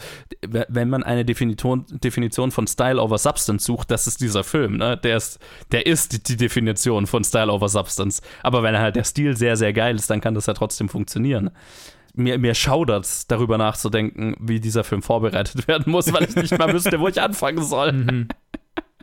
[0.47, 4.95] wenn man eine Definition, Definition von Style over Substance sucht, das ist dieser Film, ne?
[4.95, 5.39] Der ist,
[5.71, 7.78] der ist die Definition von Style over Substance.
[8.43, 11.51] Aber wenn halt der Stil sehr, sehr geil ist, dann kann das ja trotzdem funktionieren.
[12.13, 16.73] Mir, mir schaudert's, darüber nachzudenken, wie dieser Film vorbereitet werden muss, weil ich nicht mal
[16.73, 17.93] wüsste, wo ich anfangen soll.
[18.07, 18.27] Weil-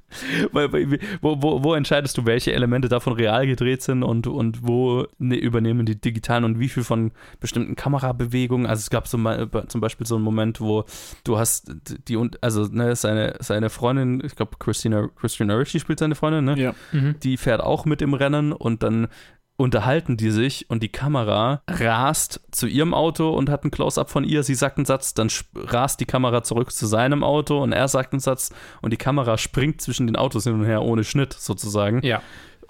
[0.53, 5.37] wo, wo, wo entscheidest du, welche Elemente davon real gedreht sind und, und wo ne,
[5.37, 8.67] übernehmen die digitalen und wie viel von bestimmten Kamerabewegungen?
[8.67, 10.85] Also es gab so mal, zum Beispiel so einen Moment, wo
[11.25, 11.75] du hast
[12.09, 16.45] die, und also ne, seine, seine Freundin, ich glaube Christina, Christina Ricci spielt seine Freundin,
[16.45, 16.59] ne?
[16.59, 16.75] Ja.
[17.23, 19.09] die fährt auch mit im Rennen und dann
[19.57, 24.25] unterhalten die sich und die Kamera rast zu ihrem Auto und hat ein Close-up von
[24.25, 24.43] ihr.
[24.43, 28.13] Sie sagt einen Satz, dann rast die Kamera zurück zu seinem Auto und er sagt
[28.13, 32.03] einen Satz und die Kamera springt zwischen den Autos hin und her ohne Schnitt sozusagen.
[32.03, 32.23] ja,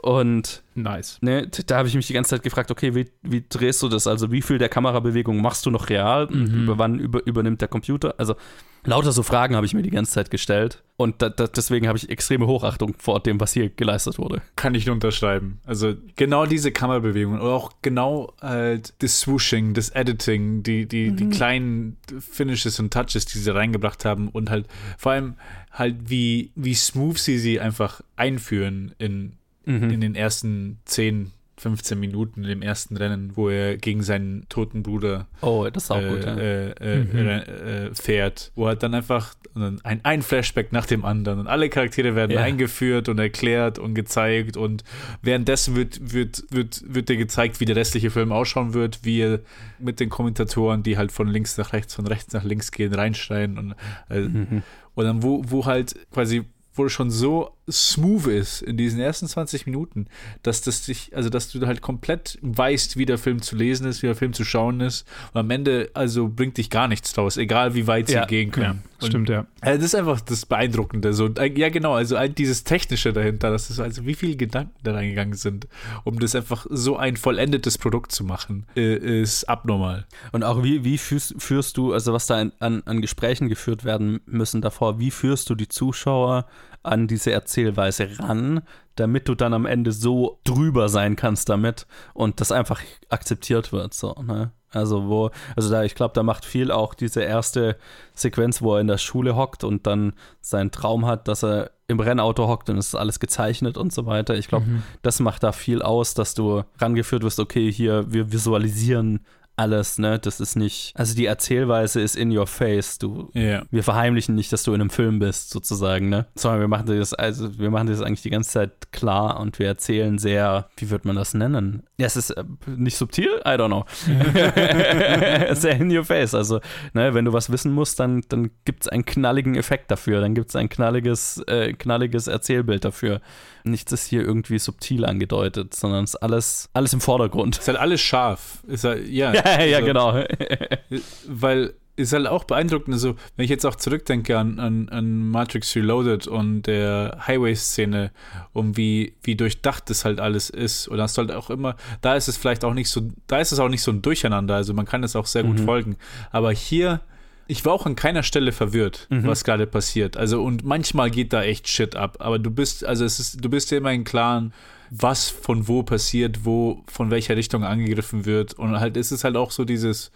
[0.06, 1.18] Und nice.
[1.20, 4.06] ne, da habe ich mich die ganze Zeit gefragt, okay, wie, wie drehst du das?
[4.06, 6.26] Also wie viel der Kamerabewegung machst du noch real?
[6.26, 8.14] Und Über wann über, übernimmt der Computer?
[8.16, 8.36] Also
[8.84, 11.98] lauter so Fragen habe ich mir die ganze Zeit gestellt und da, da, deswegen habe
[11.98, 14.42] ich extreme Hochachtung vor dem, was hier geleistet wurde.
[14.54, 15.58] Kann ich nur unterschreiben.
[15.64, 21.30] Also genau diese Kamerabewegungen oder auch genau halt das Swooshing, das Editing, die, die, die
[21.30, 25.34] kleinen Finishes und Touches, die sie reingebracht haben und halt vor allem
[25.72, 29.32] halt wie, wie smooth sie sie einfach einführen in,
[29.66, 35.26] in den ersten 10, 15 Minuten im ersten Rennen, wo er gegen seinen toten Bruder
[35.40, 36.24] Oh, das ist auch äh, gut.
[36.24, 36.36] Ja.
[36.36, 41.46] äh, äh, äh, fährt, wo er dann einfach ein, ein Flashback nach dem anderen und
[41.46, 42.42] alle Charaktere werden Ja.
[42.42, 44.84] eingeführt und erklärt und gezeigt und
[45.22, 49.40] währenddessen wird, wird, wird, wird dir gezeigt, wie der restliche Film ausschauen wird, wie er
[49.78, 53.56] mit den Kommentatoren, die halt von links nach rechts, von rechts nach links gehen, reinschreien
[53.58, 53.74] und,
[54.10, 54.62] Mhm.
[54.94, 56.44] und dann wo, wo halt quasi
[56.76, 60.06] wo es schon so smooth ist in diesen ersten 20 Minuten,
[60.42, 64.02] dass das dich, also dass du halt komplett weißt, wie der Film zu lesen ist,
[64.02, 65.06] wie der Film zu schauen ist.
[65.32, 68.50] Und am Ende also bringt dich gar nichts draus, egal wie weit sie Ja, gehen
[68.50, 68.82] können.
[69.00, 69.46] Und, Stimmt, ja.
[69.60, 71.12] Also das ist einfach das Beeindruckende.
[71.12, 74.92] So, äh, ja, genau, also dieses Technische dahinter, das ist also wie viele Gedanken da
[74.92, 75.68] reingegangen sind,
[76.04, 80.06] um das einfach so ein vollendetes Produkt zu machen, äh, ist abnormal.
[80.32, 84.20] Und auch wie, wie führst, führst du, also was da an, an Gesprächen geführt werden
[84.26, 86.46] müssen davor, wie führst du die Zuschauer
[86.86, 88.62] an diese Erzählweise ran,
[88.96, 93.94] damit du dann am Ende so drüber sein kannst damit und das einfach akzeptiert wird,
[93.94, 94.52] so, ne?
[94.70, 97.76] Also wo, also da, ich glaube, da macht viel auch diese erste
[98.14, 102.00] Sequenz, wo er in der Schule hockt und dann seinen Traum hat, dass er im
[102.00, 104.34] Rennauto hockt und es ist alles gezeichnet und so weiter.
[104.34, 104.66] Ich glaube,
[105.02, 109.20] das macht da viel aus, dass du rangeführt wirst, okay, hier, wir visualisieren
[109.56, 110.18] alles, ne?
[110.18, 112.98] Das ist nicht, also die Erzählweise ist in your face.
[112.98, 113.62] Du, Ja.
[113.70, 116.26] wir verheimlichen nicht, dass du in einem Film bist, sozusagen, ne?
[116.34, 119.66] Sondern wir machen das, also wir machen das eigentlich die ganze Zeit klar und wir
[119.66, 121.82] erzählen sehr, wie wird man das nennen?
[121.98, 123.84] Ja, es ist äh, nicht subtil, I don't know.
[125.54, 126.34] sehr in your face.
[126.34, 126.60] Also,
[126.92, 130.34] ne, wenn du was wissen musst, dann, dann gibt es einen knalligen Effekt dafür, dann
[130.34, 133.20] gibt es ein knalliges, äh, knalliges Erzählbild dafür.
[133.66, 137.58] Nichts ist hier irgendwie subtil angedeutet, sondern es ist alles, alles im Vordergrund.
[137.58, 138.62] Ist halt alles scharf.
[138.66, 140.24] Ist halt, ja, Ja, ja, also- genau.
[141.28, 145.74] weil ist halt auch beeindruckend, also wenn ich jetzt auch zurückdenke an, an, an Matrix
[145.74, 148.10] Reloaded und der Highway-Szene,
[148.52, 150.88] um wie, wie durchdacht das halt alles ist.
[150.88, 153.58] Und das halt auch immer, da ist es vielleicht auch nicht so, da ist es
[153.60, 155.96] auch nicht so ein Durcheinander, also man kann es auch sehr gut folgen.
[156.30, 157.00] Aber hier,
[157.48, 160.16] ich war auch an keiner Stelle verwirrt, was gerade passiert.
[160.16, 163.48] Also und manchmal geht da echt Shit ab, aber du bist, also es ist, du
[163.48, 164.52] bist dir immer im Klaren,
[164.90, 168.54] was von wo passiert, wo von welcher Richtung angegriffen wird.
[168.54, 170.10] Und halt ist es halt auch so dieses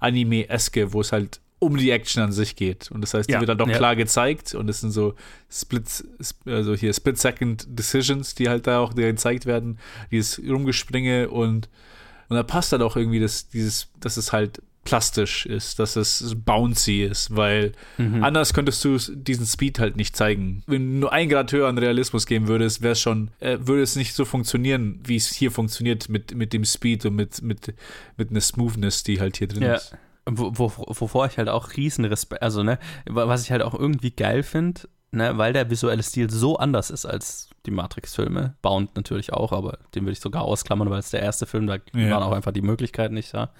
[0.00, 2.90] Anime-eske, wo es halt um die Action an sich geht.
[2.90, 3.76] Und das heißt, die Ja, wird dann doch ja.
[3.76, 5.14] klar gezeigt und es sind so
[5.50, 6.04] Split,
[6.46, 9.78] also hier Split-Second Decisions, die halt da auch gezeigt werden,
[10.10, 11.68] dieses Rumgespringe und,
[12.28, 16.34] und da passt dann auch irgendwie das, dieses, dass es halt plastisch ist, dass es
[16.44, 18.24] bouncy ist, weil Mhm.
[18.24, 20.62] anders könntest du diesen Speed halt nicht zeigen.
[20.66, 23.82] Wenn du nur ein Grad höher an Realismus geben würdest, wäre es schon, äh, würde
[23.82, 27.74] es nicht so funktionieren, wie es hier funktioniert mit, mit dem Speed und mit, mit,
[28.16, 29.74] mit einer Smoothness, die halt hier drin Ja.
[29.74, 29.94] ist.
[30.30, 33.74] Wo, wo, wovor ich halt auch riesen Respekt, also ne, wa- was ich halt auch
[33.74, 38.94] irgendwie geil finde, ne, weil der visuelle Stil so anders ist als die Matrix-Filme, Bound
[38.96, 42.10] natürlich auch, aber den würde ich sogar ausklammern, weil es der erste Film, da Ja.
[42.10, 43.50] waren auch einfach die Möglichkeiten nicht da.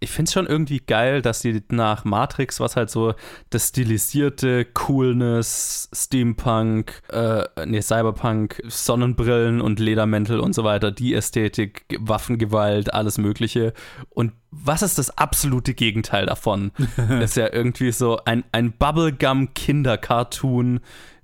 [0.00, 3.14] Ich finde es schon irgendwie geil, dass die nach Matrix, was halt so
[3.50, 11.84] das stilisierte Coolness, Steampunk, äh, nee, Cyberpunk, Sonnenbrillen und Ledermäntel und so weiter, die Ästhetik,
[11.98, 13.74] Waffengewalt, alles Mögliche.
[14.08, 16.72] Und was ist das absolute Gegenteil davon?
[17.20, 20.80] ist ja irgendwie so ein, ein Bubblegum-Kinder-Cartoon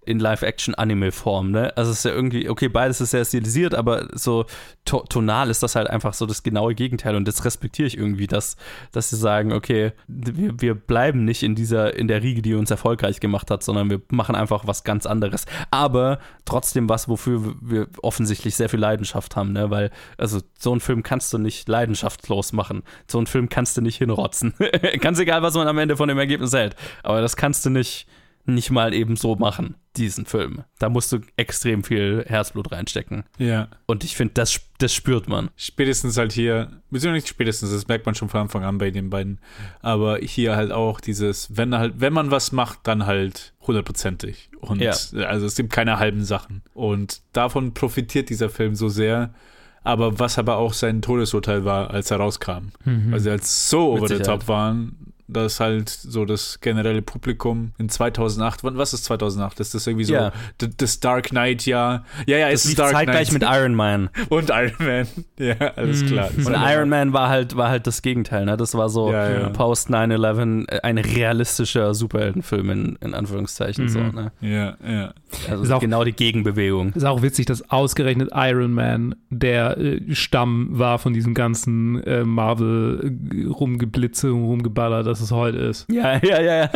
[0.07, 1.77] in Live-Action-Anime-Form, ne?
[1.77, 4.47] Also es ist ja irgendwie, okay, beides ist sehr stilisiert, aber so
[4.85, 8.29] to tonal ist das halt einfach so das genaue Gegenteil und das respektiere ich irgendwie,
[8.29, 8.57] dass,
[8.93, 12.71] dass sie sagen, okay, wir, wir bleiben nicht in dieser, in der Riege, die uns
[12.71, 15.45] erfolgreich gemacht hat, sondern wir machen einfach was ganz anderes.
[15.71, 19.71] Aber trotzdem was, wofür wir offensichtlich sehr viel Leidenschaft haben, ne?
[19.71, 22.85] Weil, also so einen Film kannst du nicht leidenschaftslos machen.
[23.11, 24.55] So einen Film kannst du nicht hinrotzen.
[25.01, 26.77] Ganz egal, was man am Ende von dem Ergebnis hält.
[27.03, 28.07] Aber das kannst du nicht
[28.47, 30.63] nicht mal eben so machen, diesen Film.
[30.79, 33.25] Da musst du extrem viel Herzblut reinstecken.
[33.39, 33.69] Ja.
[33.87, 35.51] Und ich finde, das, das spürt man.
[35.57, 39.11] Spätestens halt hier, beziehungsweise nicht spätestens, das merkt man schon von Anfang an bei den
[39.11, 39.41] beiden.
[39.83, 44.51] Aber hier halt auch dieses, wenn halt, wenn man was macht, dann halt hundertprozentig.
[44.61, 44.93] Und Ja.
[45.27, 46.63] also es gibt keine halben Sachen.
[46.75, 49.35] Und davon profitiert dieser Film so sehr.
[49.83, 52.73] Aber was aber auch sein Todesurteil war, als er rauskam.
[52.85, 54.41] Weil sie halt so Mit over the Sicherheit.
[54.41, 59.61] top waren, dass halt so das generelle Publikum in 2008, wann- was ist 2008?
[59.61, 60.33] Ist das irgendwie so Ja.
[60.61, 62.05] d- das Dark Knight Jahr?
[62.27, 64.11] Ja, ja, es ist Dark zeitgleich Knight mit Iron Man.
[64.29, 65.07] und Iron Man.
[65.39, 66.31] Ja, alles klar.
[66.31, 68.57] Und Das war- Iron Man war halt, war halt das Gegenteil, ne?
[68.57, 69.49] Das war so Ja, ja.
[69.51, 73.89] post 9-11 äh, ein realistischer Superheldenfilm in, in Anführungszeichen.
[73.89, 74.33] So, ne?
[74.41, 75.13] Ja, ja.
[75.51, 76.93] Also Ist auch- genau die Gegenbewegung.
[76.95, 82.25] Ist auch witzig, dass ausgerechnet Iron Man der äh, Stamm war von diesem ganzen äh,
[82.25, 85.87] Marvel-Rumgeblitze und Rumgeballer, das es heute ist.
[85.91, 86.55] Ja, ja, ja.
[86.65, 86.71] ja.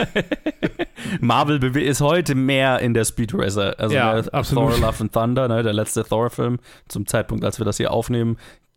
[1.21, 3.79] Marvel ist heute mehr in der Speed Racer.
[3.79, 4.73] Also Ja, absolut.
[4.73, 8.37] Thor Love and Thunder, ne, der letzte Thor-Film, zum Zeitpunkt, als wir das hier aufnehmen,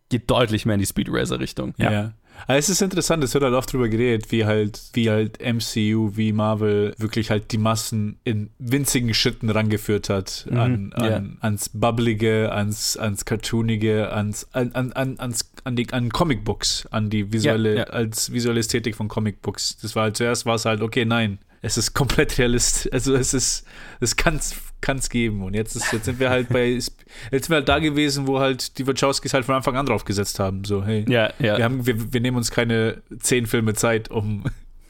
[0.10, 1.74] geht deutlich mehr in die Speed Racer-Richtung.
[1.78, 2.14] Ja.
[2.48, 6.12] Aber es ist interessant, es wird halt oft drüber geredet, wie halt, wie halt MCU,
[6.16, 11.24] wie Marvel wirklich halt die Massen in winzigen Schritten rangeführt hat Mhm, an, an, ja.
[11.42, 17.10] ans Bubblige, ans, ans Cartoonige, ans, an, an, an, ans, an, die, an Comicbooks, an
[17.10, 17.84] die visuelle, Ja, ja.
[17.86, 19.78] als visuelle Ästhetik von Comicbooks.
[19.82, 22.92] Das war halt zuerst war es halt, okay, nein, es ist komplett realistisch.
[22.92, 23.66] Also es ist,
[24.02, 25.42] es kann's, kann's geben.
[25.44, 26.92] Und jetzt ist, jetzt sind wir halt bei, jetzt
[27.32, 30.40] sind wir halt da gewesen, wo halt die Wachowskis halt von Anfang an drauf gesetzt
[30.40, 30.66] haben.
[30.66, 31.58] So, hey, Ja, ja.
[31.58, 34.44] wir, haben, wir, wir nehmen uns keine zehn Filme Zeit, um,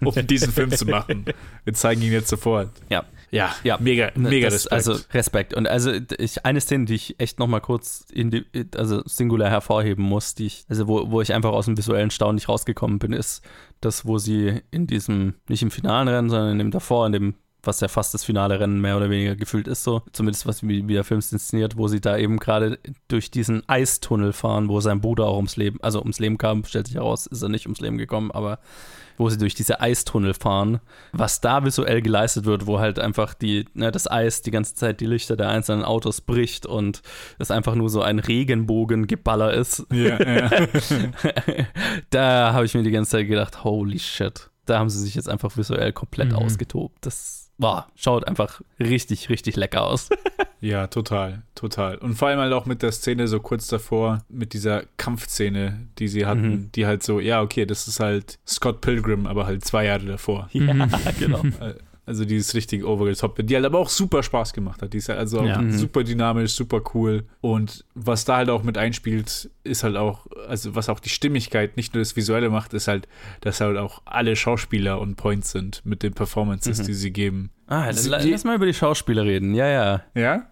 [0.04, 1.26] um diesen Film zu machen.
[1.64, 2.72] Wir zeigen ihn jetzt sofort.
[2.90, 3.06] ja.
[3.30, 4.74] Ja, Ja, mega, mega das, Respekt.
[4.74, 5.54] Also Respekt.
[5.56, 8.46] Und also ich, eine Szene, die ich echt nochmal kurz in die,
[8.78, 12.36] also singulär hervorheben muss, die ich, also wo, wo ich einfach aus dem visuellen Staunen
[12.36, 13.42] nicht rausgekommen bin, ist
[13.86, 17.36] das, wo sie in diesem, nicht im finalen Rennen, sondern in dem davor, in dem
[17.64, 20.02] was ja fast das finale Rennen mehr oder weniger gefühlt ist, so.
[20.12, 24.34] Zumindest was wie, wie der Film inszeniert, wo sie da eben gerade durch diesen Eistunnel
[24.34, 27.42] fahren, wo sein Bruder auch ums Leben, also ums Leben kam, stellt sich heraus, ist
[27.42, 28.60] er nicht ums Leben gekommen, aber
[29.18, 30.80] wo sie durch diese Eistunnel fahren,
[31.12, 35.00] was da visuell geleistet wird, wo halt einfach die, ne, das Eis die ganze Zeit
[35.02, 37.02] die Lichter der einzelnen Autos bricht und
[37.40, 39.86] es einfach nur so ein Regenbogengeballer ist.
[39.92, 40.50] ja, ja.
[42.10, 44.50] da habe ich mir die ganze Zeit gedacht, holy shit.
[44.66, 46.38] Da haben sie sich jetzt einfach visuell komplett Mhm.
[46.38, 47.06] ausgetobt.
[47.06, 50.10] Das war, schaut einfach richtig, richtig lecker aus.
[50.64, 51.98] Ja, total, total.
[51.98, 56.08] Und vor allem halt auch mit der Szene so kurz davor, mit dieser Kampfszene, die
[56.08, 56.72] sie hatten, Mhm.
[56.74, 60.50] die halt so, ja, okay, das ist halt Scott Pilgrim, aber halt zwei Jahre davor.
[60.54, 60.88] ja,
[61.20, 61.44] genau.
[61.60, 64.82] Äh, Also die ist richtig over the top, die halt aber auch super Spaß gemacht
[64.82, 64.92] hat.
[64.92, 65.62] Die ist halt also auch Ja.
[65.62, 65.72] Mhm.
[65.72, 67.24] super dynamisch, super cool.
[67.40, 71.78] Und was da halt auch mit einspielt, ist halt auch, also was auch die Stimmigkeit,
[71.78, 73.08] nicht nur das Visuelle macht, ist halt,
[73.40, 76.86] dass halt auch alle Schauspieler on point sind mit den Performances, Mhm.
[76.88, 77.52] die sie geben.
[77.68, 79.54] Ah, Sie- lass mal über die Schauspieler reden.
[79.56, 80.02] Ja, ja.
[80.14, 80.48] Ja?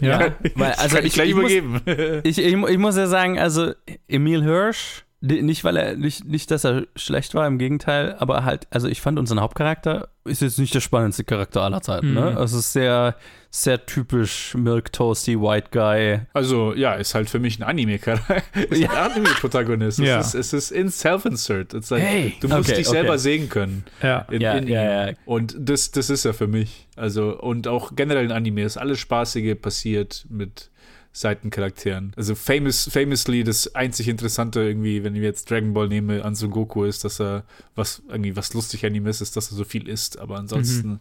[0.00, 0.34] Ja.
[0.54, 2.20] Weil, also Kann ich, ich, gleich ich, muss, übergeben.
[2.24, 3.72] ich, ich, ich muss ja sagen, also
[4.08, 8.66] Emil Hirsch, Nicht, weil er, nicht, nicht, dass er schlecht war, im Gegenteil, aber halt,
[8.70, 12.32] also ich fand unseren Hauptcharakter ist jetzt nicht der spannendste Charakter aller Zeiten, ne?
[12.32, 12.36] Mhm.
[12.36, 13.16] Also es ist sehr,
[13.50, 16.20] sehr typisch Milk Toasty White Guy.
[16.32, 18.42] Also, ja, ist halt für mich ein Anime-Charakter.
[18.70, 19.98] Ist ein Anime-Protagonist.
[19.98, 20.20] Ja.
[20.20, 21.72] Es, ist, es ist in Self-Insert.
[21.72, 22.34] Like, Hey.
[22.40, 23.18] Du musst Okay, dich selber okay.
[23.18, 23.84] sehen können.
[24.02, 24.26] Ja.
[24.30, 25.14] In, Ja, in ja, ja.
[25.24, 26.86] Und das, das ist er für mich.
[26.96, 30.70] Also, und auch generell in Anime ist alles Spaßige passiert mit
[31.18, 32.12] Seitencharakteren.
[32.16, 36.50] Also famous, famously das einzig Interessante irgendwie, wenn ich jetzt Dragon Ball nehme, an Son
[36.50, 37.44] Goku ist, dass er
[37.74, 40.18] was irgendwie was lustig an ihm ist, ist, dass er so viel isst.
[40.18, 41.00] Aber ansonsten,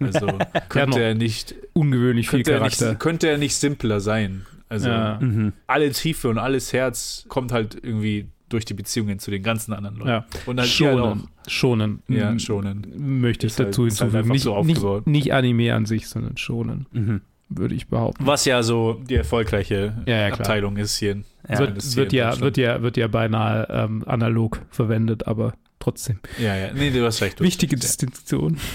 [0.00, 0.26] also
[0.68, 2.98] könnte er nicht, Ungewöhnlich viel könnte er nicht, Charakter.
[2.98, 4.46] könnte er nicht simpler sein.
[4.68, 5.18] Also Ja.
[5.20, 5.52] Mhm.
[5.66, 9.96] alle Tiefe und alles Herz kommt halt irgendwie durch die Beziehungen zu den ganzen anderen
[9.96, 10.08] Leuten.
[10.08, 10.26] Ja.
[10.46, 11.16] Und halt halt auch.
[11.16, 11.28] Schonen.
[11.48, 12.02] Schonen.
[12.08, 12.86] Ja, M- schonen.
[13.20, 14.16] Möchte ich halt- dazu halt hinzufügen.
[14.18, 14.62] einfach nicht, so
[15.00, 17.20] nicht, nicht Anime an sich, sondern Schonen, Mhm.
[17.48, 18.26] Würde ich behaupten.
[18.26, 20.32] Was ja so die erfolgreiche Ja, ja.
[20.32, 21.22] Abteilung ist hier.
[21.48, 21.56] Ja.
[21.56, 26.20] zumindest hier wird, in ja, wird, ja, wird ja beinahe ähm, analog verwendet, aber trotzdem.
[26.38, 26.72] Ja, ja.
[26.72, 27.38] Nee, du hast recht.
[27.40, 28.58] Du Wichtige Distinktion.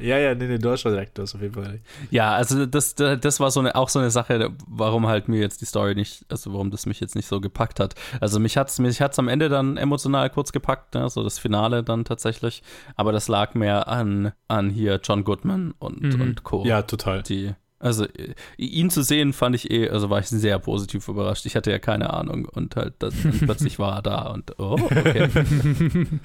[0.00, 1.16] Ja, ja, nee, nee, du hast schon recht.
[1.18, 1.84] Du hast auf jeden Fall recht.
[2.10, 5.60] Ja, also das, das war so eine, auch so eine Sache, warum halt mir jetzt
[5.60, 7.94] die Story nicht, also warum das mich jetzt nicht so gepackt hat.
[8.20, 11.82] Also mich hat's, mich hat's am Ende dann emotional kurz gepackt, ne, so das Finale
[11.82, 12.62] dann tatsächlich.
[12.96, 16.20] Aber das lag mehr an, an hier John Goodman und, Mhm.
[16.20, 16.64] und Co.
[16.64, 17.22] Ja, total.
[17.22, 21.44] Die, also äh, ihn zu sehen fand ich eh, also war ich sehr positiv überrascht.
[21.46, 24.74] Ich hatte ja keine Ahnung und halt dann, dann plötzlich war er da und oh,
[24.74, 25.28] okay.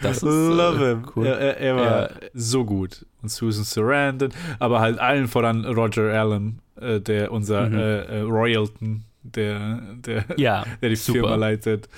[0.01, 1.07] Das ist Love äh, him.
[1.15, 1.25] cool.
[1.25, 2.09] Er, er, er war Ja.
[2.33, 3.05] so gut.
[3.23, 4.29] Und Susan Sarandon,
[4.59, 7.77] aber halt allen voran Roger Allen, äh, der unser Mhm.
[7.77, 11.19] äh, äh, Royalton, der, der, Ja, der die super.
[11.21, 11.89] Firma leitet.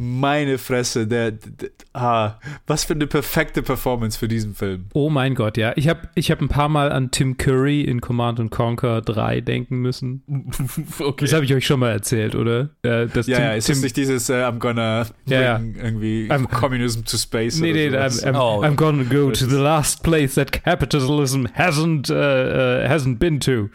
[0.00, 2.34] Meine Fresse, der, der ah,
[2.68, 4.86] was für eine perfekte Performance für diesen Film.
[4.94, 5.72] Oh mein Gott, ja.
[5.74, 9.40] Ich habe ich hab ein paar Mal an Tim Curry in Command and Conquer 3
[9.40, 10.22] denken müssen.
[11.00, 11.24] okay.
[11.24, 12.70] Das habe ich euch schon mal erzählt, oder?
[12.82, 15.74] Äh, dass Ja, Tim, ja, ist Tim, das nicht dieses äh, I'm gonna Ja, bring
[15.74, 17.58] irgendwie I'm- Communism to Space?
[17.58, 18.24] Nee, nee, oder I'm, sowas?
[18.24, 18.62] I'm, Oh.
[18.64, 23.68] I'm gonna go to the last place that capitalism hasn't, uh, uh, hasn't been to.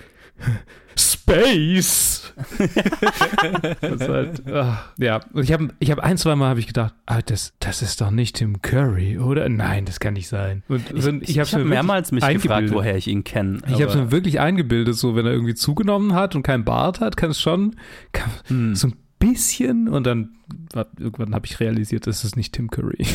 [0.98, 2.34] Space!
[3.82, 6.68] das ist halt, ah, ja, und ich habe ich hab ein, zwei Mal habe ich
[6.68, 9.48] gedacht, ah, das, das ist doch nicht Tim Curry, oder?
[9.50, 10.64] Nein, das kann nicht sein.
[10.68, 13.60] Und Ich, ich, ich habe mir mehrmals mich gefragt, woher ich ihn kenne.
[13.68, 17.00] Ich habe es mir wirklich eingebildet, so wenn er irgendwie zugenommen hat und keinen Bart
[17.00, 17.76] hat, kann es schon
[18.12, 18.76] kann, Hm.
[18.76, 18.96] so ein
[19.28, 20.30] bisschen und dann
[21.00, 23.06] irgendwann habe ich realisiert, das ist nicht Tim Curry.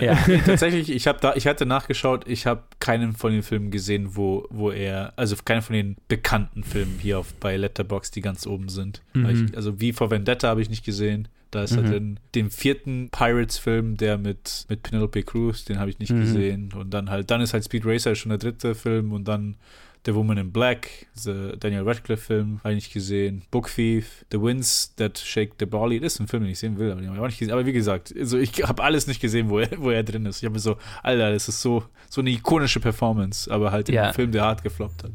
[0.00, 0.18] Ja, ja.
[0.26, 4.16] Nee, tatsächlich, ich habe da, ich hatte nachgeschaut, ich habe keinen von den Filmen gesehen,
[4.16, 8.46] wo, wo er, also keinen von den bekannten Filmen hier auf, bei Letterboxd, die ganz
[8.46, 9.02] oben sind.
[9.14, 9.26] Mhm.
[9.26, 11.28] Ich, also wie vor Vendetta habe ich nicht gesehen.
[11.50, 11.86] Da ist er Mhm.
[11.90, 12.20] drin.
[12.34, 16.20] Den vierten Pirates-Film, der mit, mit Penelope Cruz, den habe ich nicht Mhm.
[16.20, 16.72] gesehen.
[16.74, 19.56] Und dann halt, dann ist halt Speed Racer schon der dritte Film und dann
[20.04, 20.88] The Woman in Black,
[21.24, 23.42] der Daniel Radcliffe-Film, habe ich nicht gesehen.
[23.52, 26.76] Book Thief, The Winds That Shake the Barley, das ist ein Film, den ich sehen
[26.76, 27.52] will, aber den habe ich auch nicht gesehen.
[27.52, 30.38] Aber wie gesagt, also ich habe alles nicht gesehen, wo er, wo er drin ist.
[30.38, 34.04] Ich habe mir so, Alter, das ist so, so eine ikonische Performance, aber halt Ja.
[34.06, 35.12] einem Film, der hart gefloppt hat.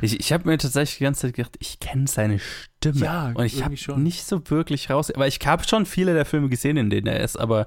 [0.00, 3.04] Ich, ich habe mir tatsächlich die ganze Zeit gedacht, ich kenne seine Stimme.
[3.04, 5.10] Ja, und ich habe nicht so wirklich raus.
[5.10, 7.66] Aber ich habe schon viele der Filme gesehen, in denen er ist, aber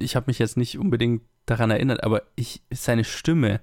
[0.00, 2.02] ich habe mich jetzt nicht unbedingt daran erinnert.
[2.02, 3.60] Aber ich, seine Stimme,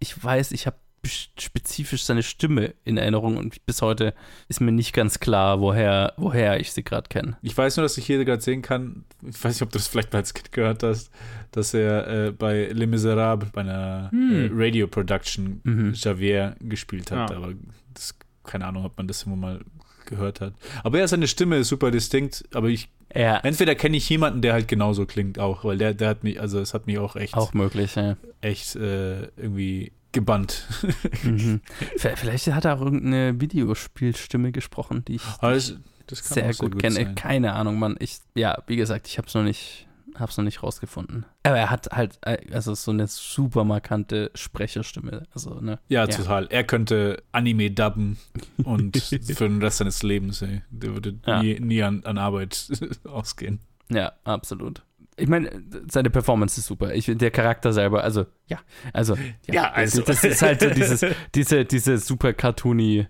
[0.00, 0.76] ich weiß, ich habe
[1.06, 4.14] spezifisch seine Stimme in Erinnerung und bis heute
[4.48, 7.36] ist mir nicht ganz klar, woher, woher ich sie gerade kenne.
[7.42, 9.88] Ich weiß nur, dass ich hier gerade sehen kann, ich weiß nicht, ob du das
[9.88, 11.10] vielleicht mal als Kind gehört hast,
[11.50, 14.32] dass er äh, bei Les Miserables, bei einer Hm.
[14.32, 15.92] äh, Radio-Production, Mhm.
[15.94, 17.30] Javier gespielt hat.
[17.30, 17.36] Ja.
[17.36, 17.52] Aber
[17.94, 19.60] das, keine Ahnung, ob man das immer mal
[20.06, 20.54] gehört hat.
[20.84, 24.52] Aber ja, seine Stimme ist super distinkt, aber ich, Ja, entweder kenne ich jemanden, der
[24.52, 27.34] halt genauso klingt auch, weil der, der hat mich, also es hat mich auch echt,
[27.34, 27.94] auch möglich.
[27.96, 28.16] Ja.
[28.40, 30.66] echt äh, irgendwie gebannt.
[31.22, 31.60] Mhm.
[31.96, 35.60] Vielleicht hat er auch irgendeine Videospielstimme gesprochen, die ich kann
[36.08, 36.94] sehr, auch gut, kenne.
[36.96, 37.14] sein.
[37.14, 37.96] Keine Ahnung, Mann.
[37.98, 39.86] Ich, ja, wie gesagt, ich habe es noch nicht,
[40.18, 41.24] hab's noch nicht rausgefunden.
[41.42, 45.22] Aber er hat halt, äh, also so eine super markante Sprecherstimme.
[45.32, 45.78] Also, ne?
[45.88, 46.06] Ja, Ja.
[46.08, 46.46] total.
[46.50, 48.18] Er könnte Anime dubben
[48.64, 50.62] und für den Rest seines Lebens, ey.
[50.70, 51.42] Der würde Ja.
[51.42, 52.68] nie, nie an, an Arbeit
[53.04, 53.60] ausgehen.
[53.88, 54.82] Ja, absolut.
[55.16, 55.50] Ich meine,
[55.90, 56.94] seine Performance ist super.
[56.94, 58.58] Ich, der Charakter selber, also, ja,
[58.92, 59.14] also,
[59.46, 60.02] ja, Ja, also.
[60.02, 61.04] Das ist halt so dieses,
[61.34, 63.06] diese, diese super cartoony,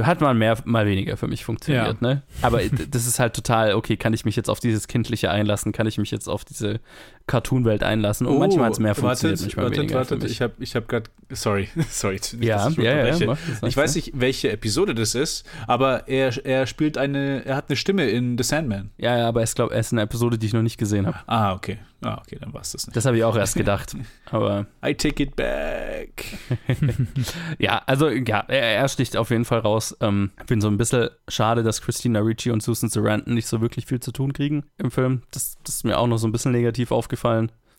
[0.00, 2.22] hat mal mehr, mal weniger für mich funktioniert, ne?
[2.42, 5.70] Aber das ist halt total, okay, kann ich mich jetzt auf dieses Kindliche einlassen?
[5.72, 6.80] Kann ich mich jetzt auf diese
[7.26, 8.26] Cartoon-Welt einlassen?
[8.26, 10.24] Und manchmal hat es mehr funktioniert, Oh, wartet, manchmal wartet, weniger wartet.
[10.30, 12.14] Ich habe ich hab gerade, sorry, sorry.
[12.14, 16.44] nicht, ja, ich ja, ja, mach Ich weiß nicht, welche Episode das ist, aber er,
[16.44, 18.90] er spielt eine, er hat eine Stimme in The Sandman.
[18.98, 21.18] Ja, ja, aber ich glaube, er ist eine Episode, die ich noch nicht gesehen habe.
[21.26, 21.78] Ah, okay.
[22.04, 22.96] Ah, okay, dann war es das nicht.
[22.96, 23.96] Das habe ich auch erst gedacht.
[24.30, 26.36] Aber I take it back.
[27.58, 29.96] ja, also ja, er, er sticht auf jeden Fall raus.
[30.00, 33.62] Ähm, ich finde so ein bisschen schade, dass Christina Ricci und Susan Sarandon nicht so
[33.62, 35.22] wirklich viel zu tun kriegen im Film.
[35.30, 37.13] Das, das ist mir auch noch so ein bisschen negativ aufgefallen.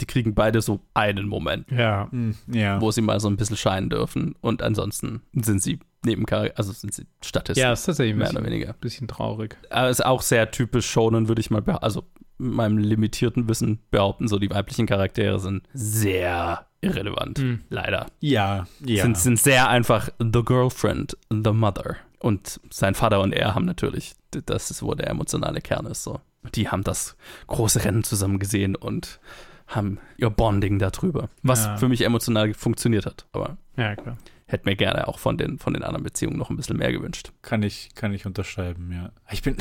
[0.02, 2.10] Die kriegen beide so einen Moment, Ja.
[2.12, 2.82] Hm, ja.
[2.82, 4.36] wo sie mal so ein bisschen scheinen dürfen.
[4.42, 7.62] Und ansonsten sind sie Nebencharakter, also sind sie Statisten.
[7.62, 8.74] Ja, ist tatsächlich ein mehr bisschen, oder weniger.
[8.74, 9.58] bisschen traurig.
[9.70, 11.84] Aber ist auch sehr typisch Shonen, würde ich mal behaupten.
[11.86, 12.04] Also
[12.38, 17.40] mit meinem limitierten Wissen behaupten, so die weiblichen Charaktere sind sehr irrelevant.
[17.40, 17.62] Hm.
[17.70, 18.08] Leider.
[18.20, 19.04] ja, ja.
[19.04, 21.98] Sind, sind sehr einfach the girlfriend, the mother.
[22.20, 26.04] Und sein Vater und er haben natürlich, das ist, wo der emotionale Kern ist.
[26.04, 26.22] So.
[26.56, 27.16] Die haben das
[27.48, 29.20] große Rennen zusammen gesehen und
[29.68, 31.30] haben ihr Bonding darüber.
[31.44, 31.78] Was Ja.
[31.78, 33.26] für mich emotional funktioniert hat.
[33.32, 34.18] Aber Ja, klar.
[34.48, 37.32] hätte mir gerne auch von den, von den anderen Beziehungen noch ein bisschen mehr gewünscht.
[37.42, 39.12] Kann ich, kann ich unterschreiben, ja.
[39.32, 39.58] Ich bin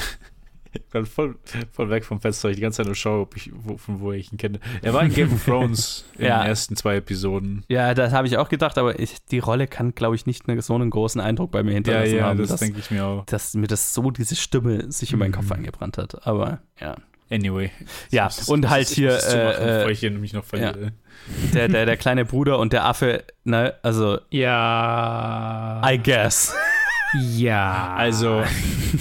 [0.91, 1.37] gerade voll,
[1.73, 4.01] voll weg vom Fenster, weil ich die ganze Zeit nur schaue, ob ich, wo, von
[4.01, 4.59] wo ich ihn kenne.
[4.83, 6.43] Er war in Game of Thrones in Ja.
[6.43, 7.65] den ersten zwei Episoden.
[7.69, 10.61] Ja, das habe ich auch gedacht, aber ich, die Rolle kann, glaube ich, nicht eine,
[10.63, 13.05] so einen großen Eindruck bei mir Ja, hinterlassen ja, haben, das dass, denke ich mir
[13.05, 13.25] auch.
[13.27, 15.53] dass mir das so diese Stimme sich in meinen Kopf Mhm.
[15.53, 16.27] eingebrannt hat.
[16.27, 16.95] Aber ja.
[17.31, 17.71] Anyway.
[18.11, 20.45] Ja, Ich muss- und ich halt ich hier, zumachen, äh, bevor ich hier nämlich noch
[20.45, 20.93] verliere.
[21.55, 25.81] Der, der, der kleine Bruder und der Affe, ne, also Ja.
[25.85, 26.55] I guess.
[27.15, 27.95] Ja.
[27.95, 28.43] Also,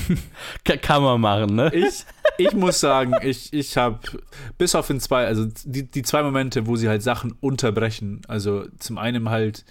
[0.65, 1.71] Ka- kann man machen, ne?
[1.73, 2.05] ich,
[2.37, 3.99] ich muss sagen, ich, ich habe
[4.57, 8.65] bis auf den zwei, also die, die zwei Momente, wo sie halt Sachen unterbrechen, also
[8.79, 9.65] zum einen halt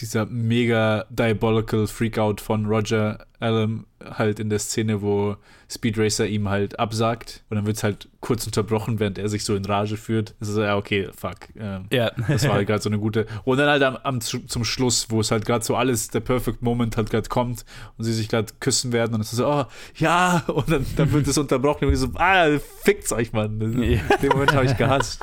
[0.00, 5.36] dieser mega diabolical Freakout von Roger Allen halt in der Szene, wo
[5.70, 9.44] Speed Racer ihm halt absagt und dann wird es halt kurz unterbrochen, während er sich
[9.44, 10.34] so in Rage führt.
[10.40, 11.36] Das ist so, ja, okay, fuck.
[11.58, 12.10] Ähm, Ja.
[12.28, 13.26] das war halt gerade so eine gute.
[13.44, 16.20] Und dann halt am, am zu- zum Schluss, wo es halt gerade so alles, der
[16.20, 17.64] Perfect Moment halt gerade kommt
[17.96, 19.64] und sie sich gerade küssen werden und es ist so, oh,
[19.96, 22.46] ja, und dann, dann wird es unterbrochen und ich so, ah,
[22.84, 23.60] fickt's euch, Mann.
[23.82, 24.00] Ja.
[24.22, 25.20] Den Moment habe ich gehasst.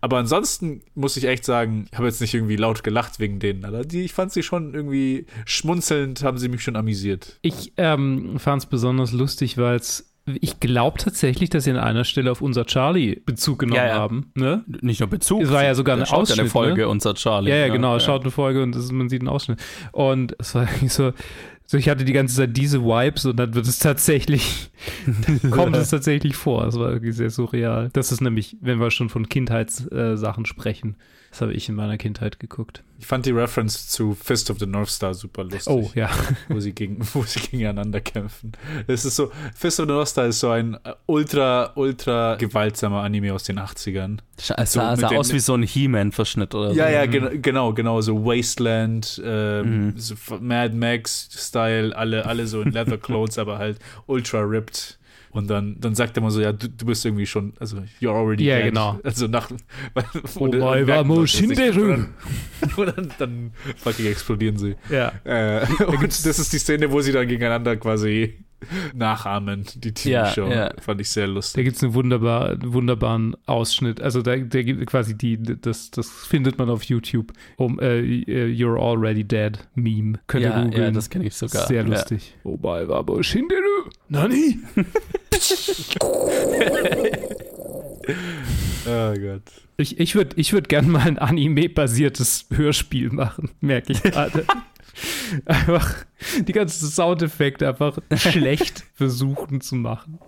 [0.00, 3.64] Aber ansonsten muss ich echt sagen, ich habe jetzt nicht irgendwie laut gelacht wegen denen,
[3.64, 7.38] aber die, ich fand sie schon irgendwie schmunzelnd, haben sie mich schon amüsiert.
[7.42, 10.08] Ich ähm, fand es besonders lustig, weil es.
[10.40, 13.94] Ich glaube tatsächlich, dass sie an einer Stelle auf unser Charlie Bezug genommen Ja, ja.
[13.94, 14.30] haben.
[14.36, 14.64] Ne?
[14.80, 15.42] Nicht nur Bezug.
[15.42, 16.88] Es war ja sogar schaut ja eine Ausschnitt, Folge, ne?
[16.88, 17.50] unser Charlie.
[17.50, 17.96] Ja, ja, genau.
[17.96, 19.58] Es schaut eine Folge und das, man sieht einen Ausschnitt.
[19.90, 21.12] Und es war irgendwie so,
[21.66, 24.70] so, ich hatte die ganze Zeit diese Vibes und dann wird es tatsächlich,
[25.50, 26.66] kommt es tatsächlich vor.
[26.66, 27.90] Es war irgendwie sehr surreal.
[27.92, 30.94] Das ist nämlich, wenn wir schon von Kindheitssachen sprechen,
[31.30, 32.84] das habe ich in meiner Kindheit geguckt.
[33.02, 35.66] Ich fand die Reference zu Fist of the North Star super lustig.
[35.66, 36.08] Oh, ja.
[36.48, 38.52] wo sie, gegen, wo sie gegeneinander kämpfen.
[38.86, 43.02] Es ist so, Fist of the North Star ist so ein äh, ultra, ultra gewaltsamer
[43.02, 44.18] Anime aus den 80ern.
[44.36, 46.76] Es So sah, mit sah aus wie so ein He-Man-Verschnitt oder so.
[46.78, 49.94] Ja, ja, gen genau, genau, so Wasteland, ähm, Mhm.
[49.98, 54.98] so Mad Max-Style, alle, alle so in Leather Clothes, aber halt ultra ripped.
[55.32, 58.14] Und dann, dann sagt er mal so, ja, du, du bist irgendwie schon, also you're
[58.14, 58.66] already Ja, dead.
[58.66, 59.00] genau.
[59.02, 59.50] Also nach
[60.36, 61.92] Oh, und- und my, merken vamos, Leute, dass ich- Shinderu.
[62.76, 64.76] Und dann, und dann, dann fucking explodieren sie.
[64.90, 65.10] Ja.
[65.24, 68.44] Äh, und das ist die Szene, wo sie dann gegeneinander quasi
[68.94, 70.46] nachahmen, die TV-Show.
[70.48, 70.70] Ja, ja.
[70.80, 71.64] Fand ich sehr Da lustig.
[71.64, 74.00] gibt es einen wunderbar, wunderbaren Ausschnitt.
[74.00, 77.32] Also da, der gibt quasi die, das, das findet man auf YouTube.
[77.56, 80.18] Um äh, You're Already Dead Meme.
[80.26, 80.82] Könnt ihr ja, googeln.
[80.82, 81.66] ja, das kenne ich sogar.
[81.66, 82.34] Sehr lustig.
[82.44, 83.90] Oh, my, vamos, Shinderu.
[84.08, 84.58] Nani?
[88.86, 89.42] Oh Gott.
[89.76, 94.44] Ich, ich würde ich würd gerne mal ein Anime-basiertes Hörspiel machen, merke ich gerade.
[95.46, 95.94] einfach
[96.46, 100.18] die ganzen Soundeffekte einfach schlecht versuchen zu machen.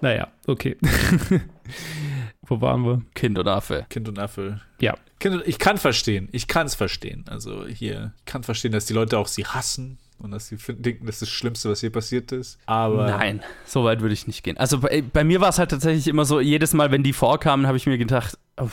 [0.00, 0.76] Naja, okay.
[2.42, 3.02] Wo waren wir?
[3.14, 3.86] Kind und Affe.
[3.90, 4.60] Kind und Affe.
[4.80, 4.94] Ja.
[5.18, 6.28] Kind und, ich kann verstehen.
[6.32, 7.24] Ich kann es verstehen.
[7.28, 10.82] Also hier, ich kann verstehen, dass die Leute auch sie hassen und dass sie finden,
[10.82, 12.58] denken, das ist das Schlimmste, was hier passiert ist.
[12.66, 14.56] Aber Nein, so weit würde ich nicht gehen.
[14.56, 17.66] Also bei, bei mir war es halt tatsächlich immer so, jedes Mal, wenn die vorkamen,
[17.66, 18.68] habe ich mir gedacht, oh,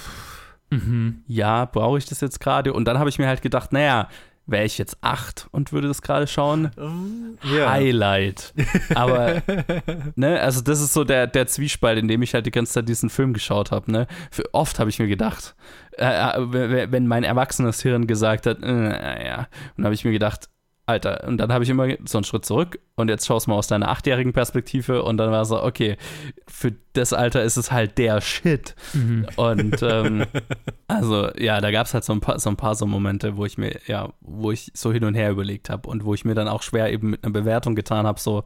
[0.70, 1.22] Mhm.
[1.28, 2.74] ja, brauche ich das jetzt gerade?
[2.74, 4.10] Und dann habe ich mir halt gedacht, naja,
[4.46, 6.72] wäre ich jetzt acht und würde das gerade schauen?
[6.78, 7.72] ähm, ja.
[7.72, 8.54] Highlight.
[8.96, 9.42] Aber,
[10.16, 12.90] ne, also das ist so der, der Zwiespalt, in dem ich halt die ganze Zeit
[12.90, 14.08] diesen Film geschaut habe, ne.
[14.32, 15.56] Für oft habe ich mir gedacht,
[15.98, 20.50] äh, äh, wenn mein erwachsenes Hirn gesagt hat, äh, ja, und habe ich mir gedacht,
[20.86, 23.68] Alter, und dann habe ich immer so einen Schritt zurück und jetzt schaust mal aus
[23.68, 25.96] deiner achtjährigen Perspektive und dann war so, okay,
[26.46, 28.76] für das Alter ist es halt der Shit.
[28.94, 29.28] Mhm.
[29.38, 30.26] Und ähm,
[30.88, 33.46] also ja, da gab es halt so ein paar so ein paar so Momente, wo
[33.46, 36.36] ich mir, ja, wo ich so hin und her überlegt habe und wo ich mir
[36.36, 38.44] dann auch schwer eben mit einer Bewertung getan habe, so,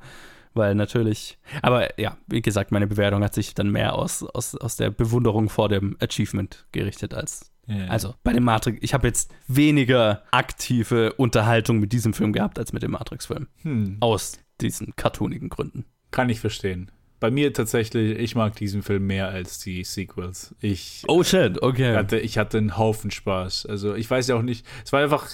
[0.54, 4.76] weil natürlich, aber ja, wie gesagt, meine Bewertung hat sich dann mehr aus, aus, aus
[4.76, 7.52] der Bewunderung vor dem Achievement gerichtet als.
[7.90, 12.72] Also bei dem Matrix, ich habe jetzt weniger aktive Unterhaltung mit diesem Film gehabt als
[12.74, 13.48] mit dem Matrix-Film.
[13.64, 15.86] Hm, Aus diesen cartoonigen Gründen.
[16.12, 16.90] kann ich verstehen.
[17.20, 20.56] bei mir tatsächlich, ich mag diesen Film mehr als die Sequels.
[20.62, 21.96] Ich Oh shit, okay.
[21.96, 23.66] hatte, ich hatte einen Haufen Spaß.
[23.66, 25.28] Also ich weiß ja auch nicht, es war einfach,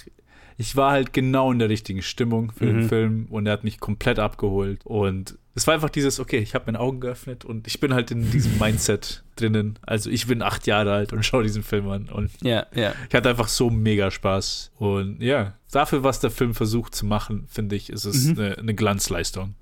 [0.57, 3.79] ich war halt genau in der richtigen Stimmung für den Film und er hat mich
[3.79, 4.81] komplett abgeholt.
[4.85, 8.11] Und es war einfach dieses, okay, ich habe meine Augen geöffnet und ich bin halt
[8.11, 9.77] in diesem Mindset drinnen.
[9.83, 12.93] Also ich bin acht Jahre alt und schaue diesen Film an und Ja, ja.
[13.07, 14.71] ich hatte einfach so mega Spaß.
[14.77, 18.73] Und ja, dafür, was der Film versucht zu machen, finde ich, ist es eine, eine
[18.73, 19.55] Glanzleistung.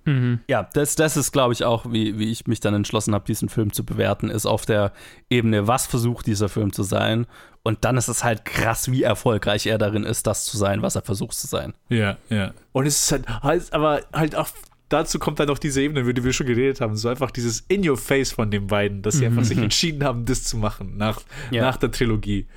[0.48, 3.50] Ja, das, das ist, glaube ich, auch, wie, wie ich mich dann entschlossen habe, diesen
[3.50, 4.92] Film zu bewerten, ist auf der
[5.30, 7.28] Ebene, was versucht dieser Film zu sein.
[7.64, 10.96] Und dann ist es halt krass, wie erfolgreich er darin ist, das zu sein, was
[10.96, 11.74] er versucht zu sein.
[11.90, 12.54] Ja, ja.
[12.72, 14.50] Und es ist halt, halt aber halt auch
[14.90, 17.62] dazu kommt dann noch diese Ebene, über die wir schon geredet haben, so einfach dieses
[17.68, 20.98] in your face von den beiden, dass sie einfach sich entschieden haben, das zu machen
[20.98, 21.62] nach, Ja.
[21.62, 22.48] nach der Trilogie.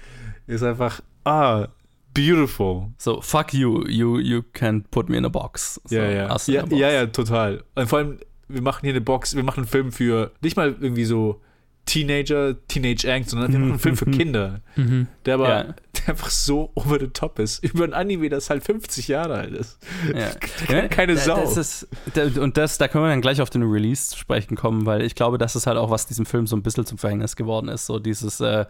[0.46, 1.68] Ist einfach, ah,
[2.14, 2.90] beautiful.
[2.98, 5.80] So, fuck you, you, you can't put me in a box.
[5.84, 6.36] So, Ja, ja.
[6.46, 6.78] Ja, box.
[6.78, 7.64] ja, ja, total.
[7.74, 10.74] Und vor allem, wir machen hier eine Box, wir machen einen Film für nicht mal
[10.80, 11.40] irgendwie so
[11.86, 14.60] Teenager, Teenage Angst, sondern wir machen einen Film für Kinder,
[15.26, 15.62] der aber Ja.
[15.64, 15.74] der
[16.08, 17.62] einfach so over the top ist.
[17.62, 19.78] Über ein Anime, das halt 50 Jahre alt ist.
[20.14, 20.30] Ja.
[20.88, 21.36] Keine Sau.
[21.36, 21.88] Das ist,
[22.38, 25.14] und das, da können wir dann gleich auf den Release zu sprechen kommen, weil ich
[25.14, 27.84] glaube, das ist halt auch, was diesem Film so ein bisschen zum Verhängnis geworden ist.
[27.84, 28.64] So dieses, äh,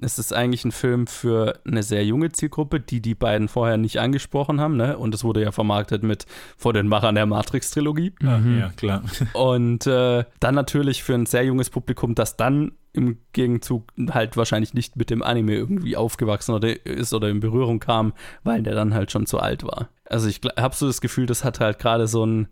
[0.00, 3.98] es ist eigentlich ein Film für eine sehr junge Zielgruppe, die die beiden vorher nicht
[3.98, 4.98] angesprochen haben, ne?
[4.98, 6.26] Und es wurde ja vermarktet mit
[6.56, 8.14] vor den Machern der Matrix-Trilogie.
[8.22, 9.02] Ah, Ja, klar.
[9.34, 14.72] Und äh, dann natürlich für ein sehr junges Publikum, das dann im Gegenzug halt wahrscheinlich
[14.74, 18.94] nicht mit dem Anime irgendwie aufgewachsen oder ist oder in Berührung kam, weil der dann
[18.94, 19.88] halt schon zu alt war.
[20.08, 22.48] Also ich habe so das Gefühl, das hat halt gerade so ein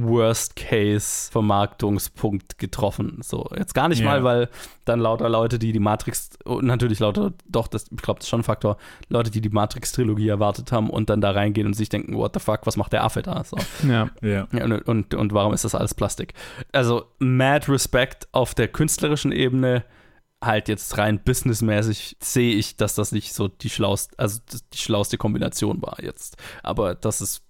[0.00, 3.18] Worst-Case-Vermarktungspunkt getroffen.
[3.22, 4.06] So, jetzt gar nicht Ja.
[4.06, 4.48] mal, weil
[4.84, 8.30] dann lauter Leute, die die Matrix, und natürlich lauter, doch, das, ich glaube, das ist
[8.30, 8.76] schon ein Faktor,
[9.08, 12.40] Leute, die die Matrix-Trilogie erwartet haben und dann da reingehen und sich denken, what the
[12.40, 13.44] fuck, was macht der Affe da?
[13.44, 13.56] So.
[13.86, 14.10] Ja.
[14.22, 14.46] Ja.
[14.52, 16.34] Ja, und, und, und warum ist das alles Plastik?
[16.72, 19.84] Also, mad Respect auf der künstlerischen Ebene,
[20.42, 24.38] halt jetzt rein businessmäßig sehe ich, dass das nicht so die schlauste, also
[24.72, 26.36] die schlauste Kombination war jetzt.
[26.62, 27.42] Aber das ist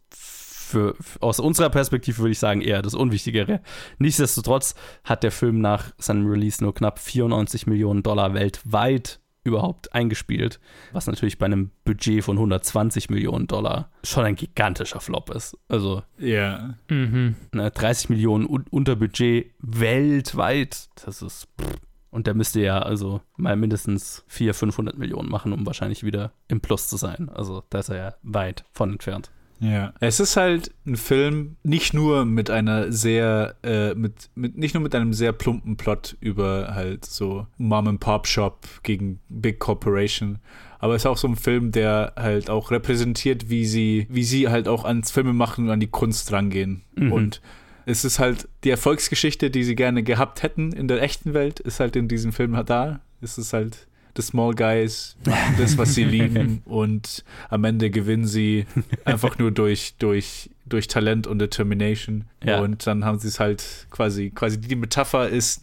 [0.68, 3.60] für, aus unserer Perspektive würde ich sagen eher das Unwichtigere.
[3.98, 10.60] Nichtsdestotrotz hat der Film nach seinem Release nur knapp 94 Millionen Dollar weltweit überhaupt eingespielt,
[10.92, 15.56] was natürlich bei einem Budget von 120 Millionen Dollar schon ein gigantischer Flop ist.
[15.68, 16.74] Also Ja.
[16.90, 17.34] Mhm.
[17.54, 20.88] ne, 30 Millionen un unter Budget weltweit.
[21.04, 21.48] Das ist.
[21.60, 21.76] pff.
[22.10, 26.60] Und der müsste ja also mal mindestens 400, 500 Millionen machen, um wahrscheinlich wieder im
[26.60, 27.28] Plus zu sein.
[27.28, 29.30] Also da ist er ja weit von entfernt.
[29.60, 34.74] Ja, es ist halt ein Film nicht nur mit einer sehr, äh, mit, mit, nicht
[34.74, 40.38] nur mit einem sehr plumpen Plot über halt so Mom-and-Pop-Shop gegen Big Corporation,
[40.78, 44.48] aber es ist auch so ein Film, der halt auch repräsentiert, wie sie, wie sie
[44.48, 46.82] halt auch ans Filmemachen und an die Kunst rangehen.
[46.94, 47.12] Mhm.
[47.12, 47.42] Und
[47.84, 51.80] es ist halt die Erfolgsgeschichte, die sie gerne gehabt hätten in der echten Welt, ist
[51.80, 53.00] halt in diesem Film da.
[53.20, 53.87] Es ist halt
[54.18, 58.66] The Small Guys, machen das, was sie lieben und am Ende gewinnen sie
[59.04, 62.24] einfach nur durch, durch, durch Talent und Determination.
[62.42, 62.58] Ja.
[62.60, 65.62] Und dann haben sie es halt quasi, quasi die Metapher ist,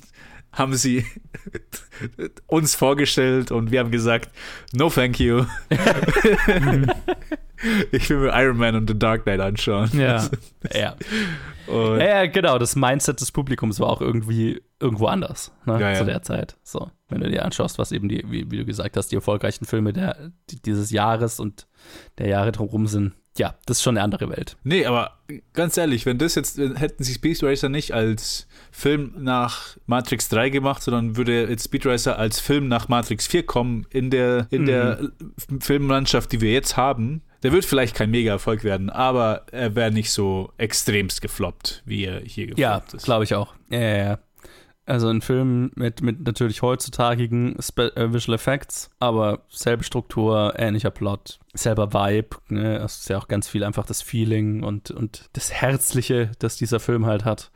[0.54, 1.04] haben sie
[2.48, 4.30] uns vorgestellt und wir haben gesagt,
[4.72, 5.44] no thank you.
[7.92, 9.90] ich will mir Iron Man und The Dark Knight anschauen.
[9.94, 10.30] Ja.
[10.74, 10.96] Ja.
[11.68, 12.58] Ja, genau.
[12.58, 15.98] Das Mindset des Publikums war auch irgendwie irgendwo anders ne, Ja, ja.
[15.98, 16.56] zu der Zeit.
[16.64, 19.66] So, wenn du dir anschaust, was eben die, wie, wie du gesagt hast, die erfolgreichen
[19.66, 21.68] Filme der, die, dieses Jahres und
[22.18, 23.14] der Jahre drumherum sind.
[23.38, 24.56] Ja, das ist schon eine andere Welt.
[24.64, 25.20] Nee, aber
[25.52, 30.50] ganz ehrlich, wenn das jetzt, hätten sie Speed Racer nicht als Film nach Matrix 3
[30.50, 34.66] gemacht, sondern würde jetzt Speed Racer als Film nach Matrix 4 kommen, in der, in
[34.66, 35.10] der
[35.60, 40.12] Filmlandschaft, die wir jetzt haben, der wird vielleicht kein Mega-Erfolg werden, aber er wäre nicht
[40.12, 43.04] so extremst gefloppt, wie er hier gefloppt Ja, ist.
[43.04, 43.54] glaube ich auch.
[43.70, 44.20] Ja, ja, ja.
[44.88, 50.92] Also ein Film mit, mit natürlich heutzutage Spe äh, Visual Effects, aber selbe Struktur, ähnlicher
[50.92, 52.38] Plot, selber Vibe.
[52.50, 52.78] Ne?
[52.78, 56.80] Es ist ja auch ganz viel einfach das Feeling und, und das Herzliche, das dieser
[56.80, 57.50] Film halt hat.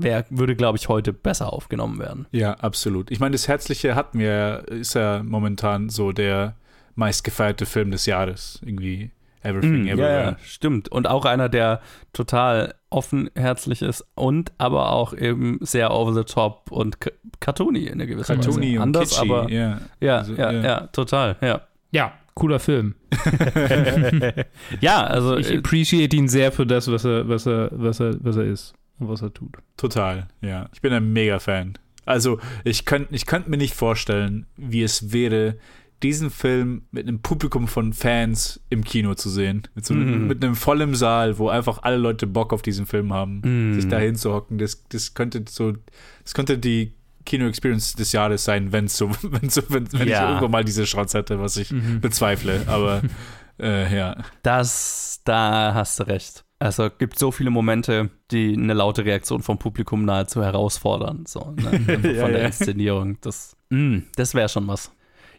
[0.00, 2.26] Wer würde, glaube ich, heute besser aufgenommen werden.
[2.30, 3.10] Ja, absolut.
[3.10, 6.54] Ich meine, das Herzliche hatten wir, ist ja momentan so der
[6.94, 8.60] meistgefeierte Film des Jahres.
[8.64, 9.10] Irgendwie
[9.42, 10.24] Everything Mm, ja, Everywhere.
[10.24, 10.88] ja, stimmt.
[10.88, 11.80] Und auch einer, der
[12.12, 17.10] total offenherzig ist und aber auch eben sehr over the top und ca-
[17.40, 18.76] cartoony in einer gewissen Cartoony Weise.
[18.76, 19.80] und Anders, kitschy, aber ja.
[20.00, 20.62] ja, Also, ja, ja.
[20.62, 21.60] ja, total, ja.
[21.90, 22.94] Ja, cooler Film.
[24.80, 28.16] ja, also Ich äh, appreciate ihn sehr für das, was er, was er, was er,
[28.24, 29.56] was er ist und was er tut.
[29.76, 30.68] Total, ja.
[30.72, 31.74] Ich bin ein Mega-Fan.
[32.04, 35.56] Also, ich könnte ich könnt mir nicht vorstellen, wie es wäre,
[36.02, 39.62] diesen Film mit einem Publikum von Fans im Kino zu sehen.
[39.74, 40.26] Mit, so, Mhm.
[40.28, 43.74] mit einem vollen Saal, wo einfach alle Leute Bock auf diesen Film haben, Mhm.
[43.74, 44.58] sich da hinzuhocken.
[44.58, 45.72] Das, das könnte so,
[46.22, 46.92] das könnte die
[47.26, 50.28] Kino-Experience des Jahres sein, wenn's so, wenn so, wenn, wenn ich Ja.
[50.28, 52.62] irgendwann mal diese Chance hätte, was ich bezweifle.
[52.68, 53.02] Aber
[53.60, 54.16] äh, ja.
[54.42, 56.44] Das, da hast du recht.
[56.60, 61.24] Also gibt so viele Momente, die eine laute Reaktion vom Publikum nahezu herausfordern.
[61.26, 61.68] So, ne?
[61.86, 62.46] Einfach Ja, von der.
[62.46, 63.16] Inszenierung.
[63.20, 64.90] Das, mm, das wäre schon was.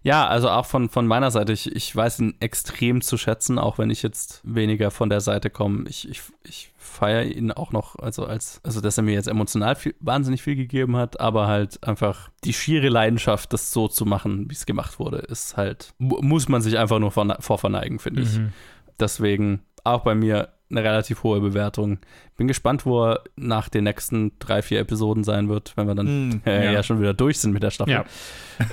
[0.02, 3.78] Ja, also auch von, von meiner Seite, ich, ich weiß ihn extrem zu schätzen, auch
[3.78, 5.90] wenn ich jetzt weniger von der Seite komme.
[5.90, 9.76] Ich, ich, ich feiere ihn auch noch, also als, also dass er mir jetzt emotional
[9.76, 14.50] viel, wahnsinnig viel gegeben hat, aber halt einfach die schiere Leidenschaft, das so zu machen,
[14.50, 18.22] wie es gemacht wurde, ist halt, mu- muss man sich einfach nur vorne- vorverneigen, finde
[18.22, 18.38] ich.
[18.40, 18.54] Mhm.
[19.00, 22.00] Deswegen auch bei mir eine relativ hohe Bewertung.
[22.38, 26.08] Bin gespannt, wo er nach den nächsten drei, vier Episoden sein wird, wenn wir dann
[26.08, 26.72] Hm, äh, ja.
[26.74, 26.84] ja.
[26.84, 27.94] schon wieder durch sind mit der Staffel.
[27.94, 28.06] Ja.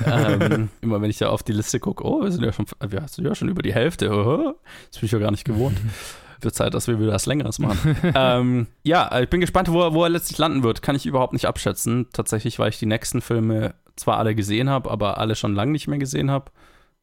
[0.07, 3.09] ähm, immer wenn ich da auf die Liste gucke, oh, wir sind ja schon, wir
[3.09, 4.11] sind ja schon über die Hälfte.
[4.11, 4.55] Oh,
[4.91, 5.79] das bin ich ja gar nicht gewohnt.
[6.43, 7.97] Wird Zeit, dass wir wieder was Längeres machen.
[8.15, 10.83] ähm, ja, ich bin gespannt, wo er, wo er letztlich landen wird.
[10.83, 12.09] Kann ich überhaupt nicht abschätzen.
[12.13, 15.89] Tatsächlich, weil ich die nächsten Filme zwar alle gesehen habe, aber alle schon lange nicht
[15.89, 16.53] mehr gesehen habe.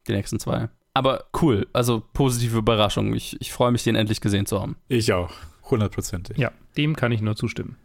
[0.06, 0.68] Die nächsten zwei.
[0.94, 3.14] Aber cool, also positive Überraschung.
[3.14, 4.76] Ich, ich freue mich, den endlich gesehen zu haben.
[4.88, 5.32] Ich auch.
[5.70, 6.36] Hundertprozentig.
[6.38, 7.76] ja, dem kann ich nur zustimmen.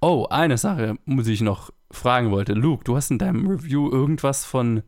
[0.00, 2.52] Oh, eine Sache muss ich noch fragen wollte.
[2.52, 4.82] Luke, du hast in deinem Review irgendwas von.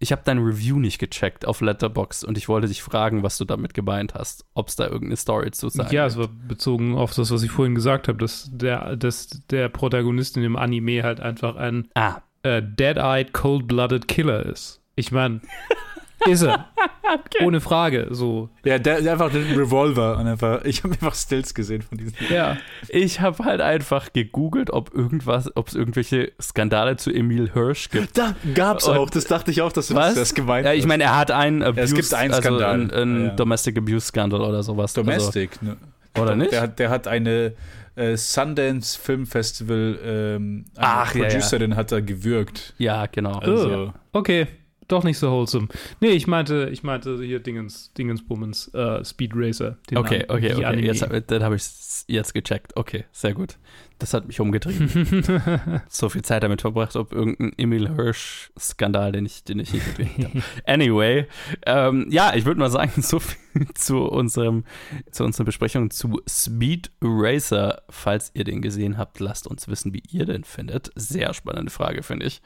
[0.00, 3.44] Ich habe dein Review nicht gecheckt auf Letterbox und ich wollte dich fragen, was du
[3.44, 4.44] damit gemeint hast.
[4.52, 7.50] Ob es da irgendeine Story zu sagen Ja, es war bezogen auf das, was ich
[7.52, 12.20] vorhin gesagt habe, dass der, dass der Protagonist in dem Anime halt einfach ein Ah,
[12.42, 14.82] äh, dead-eyed, cold-blooded Killer ist.
[14.96, 15.40] Ich meine,
[16.30, 16.66] ist er.
[17.42, 18.08] Ohne Frage.
[18.10, 18.48] So.
[18.64, 22.14] Ja, der, der einfach den Revolver und einfach, ich habe einfach Stills gesehen von diesem.
[22.30, 22.56] Ja.
[22.88, 28.16] ich habe halt einfach gegoogelt, ob irgendwas, ob es irgendwelche Skandale zu Emil Hirsch gibt.
[28.18, 30.14] Da gab's Und- auch, das dachte ich auch, dass du Was?
[30.14, 30.88] das, gemeint Ja, ich hast.
[30.88, 32.70] meine, er hat einen Abuse, gibt einen also Skandal.
[32.72, 33.34] einen, einen Ja, ja.
[33.36, 34.92] Domestic Abuse Skandal oder sowas.
[34.94, 35.76] Domestic, ne?
[36.14, 36.52] Also, oder nicht?
[36.52, 37.54] Der hat, der hat eine
[37.96, 41.28] äh, Sundance Film Festival ähm, eine Ach, ja, ja.
[41.28, 42.74] Producerin hat da gewürgt.
[42.78, 43.38] ja, genau.
[43.38, 44.46] Also, Okay.
[44.88, 45.68] Doch nicht so wholesome.
[46.00, 49.78] Nee, ich meinte, ich meinte hier Dingens, Dingensbummens, äh, Speed Racer.
[49.94, 50.64] Okay, An- okay, okay.
[50.64, 50.86] Anime.
[50.86, 52.76] Jetzt, hab- dann habe ich es jetzt gecheckt.
[52.76, 53.56] Okay, sehr gut.
[54.04, 55.80] Das hat mich umgetrieben.
[55.88, 60.42] so viel Zeit damit verbracht, ob irgendein Emil Hirsch-Skandal, den ich, den ich nicht habe.
[60.66, 61.26] Anyway,
[61.64, 63.38] ähm, ja, ich würde mal sagen, so viel
[63.74, 64.64] zu, unserem,
[65.10, 67.80] zu unserer Besprechung zu Speed Racer.
[67.88, 70.90] Falls ihr den gesehen habt, lasst uns wissen, wie ihr den findet.
[70.96, 72.42] Sehr spannende Frage, finde ich.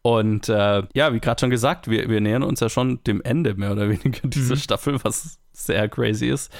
[0.00, 3.56] Und äh, ja, wie gerade schon gesagt, wir, wir nähern uns ja schon dem Ende
[3.56, 4.58] mehr oder weniger dieser Mhm.
[4.58, 6.52] Staffel, was sehr crazy ist.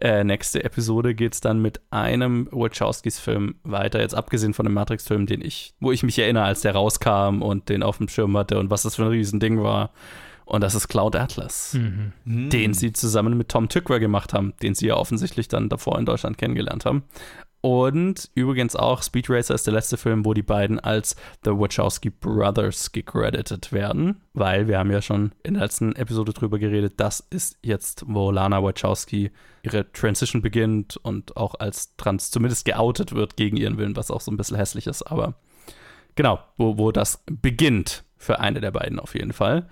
[0.00, 4.74] Äh, nächste Episode geht es dann mit einem Wachowskis Film weiter, jetzt abgesehen von dem
[4.74, 8.36] Matrix-Film, den ich, wo ich mich erinnere, als der rauskam und den auf dem Schirm
[8.36, 9.90] hatte und was das für ein Riesending war.
[10.44, 12.12] Und das ist Cloud Atlas, Mhm.
[12.24, 12.50] hm.
[12.50, 16.04] den sie zusammen mit Tom Tykwer gemacht haben, den sie ja offensichtlich dann davor in
[16.04, 17.04] Deutschland kennengelernt haben.
[17.62, 22.10] Und übrigens auch Speed Racer ist der letzte Film, wo die beiden als The Wachowski
[22.10, 27.20] Brothers gecredited werden, weil wir haben ja schon in der letzten Episode drüber geredet, das
[27.30, 29.30] ist jetzt, wo Lana Wachowski
[29.62, 34.20] ihre Transition beginnt und auch als trans zumindest geoutet wird gegen ihren Willen, was auch
[34.20, 35.34] so ein bisschen hässlich ist, aber
[36.16, 39.68] genau, wo, wo das beginnt für eine der beiden auf jeden Fall.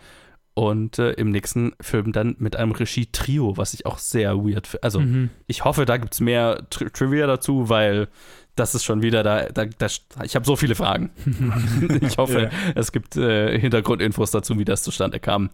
[0.60, 4.82] Und äh, im nächsten Film dann mit einem Regie-Trio, was ich auch sehr weird finde.
[4.82, 5.30] Also, Mhm.
[5.46, 8.08] ich hoffe, da gibt es mehr Tri Trivia dazu, weil
[8.56, 9.46] das ist schon wieder da.
[9.46, 9.86] da, da
[10.22, 11.08] ich habe so viele Fragen.
[12.02, 12.72] ich hoffe, Ja.
[12.74, 15.48] es gibt äh, Hintergrundinfos dazu, wie das zustande kam.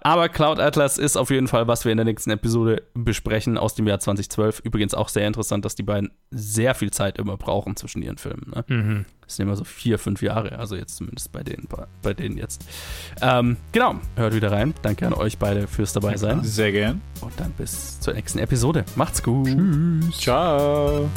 [0.00, 3.74] Aber Cloud Atlas ist auf jeden Fall, was wir in der nächsten Episode besprechen aus
[3.74, 4.60] dem Jahr 2012.
[4.60, 8.52] Übrigens auch sehr interessant, dass die beiden sehr viel Zeit immer brauchen zwischen ihren Filmen.
[8.54, 8.64] Ne?
[8.68, 9.04] Mhm.
[9.26, 11.66] Das sind immer so vier, fünf Jahre, also jetzt zumindest bei denen,
[12.02, 12.64] bei, denen jetzt.
[13.20, 14.72] Ähm, genau, hört wieder rein.
[14.82, 16.44] Danke an euch beide fürs dabei sein.
[16.44, 17.02] Sehr gern.
[17.20, 18.84] Und dann bis zur nächsten Episode.
[18.94, 19.48] Macht's gut.
[20.12, 21.08] Ciao.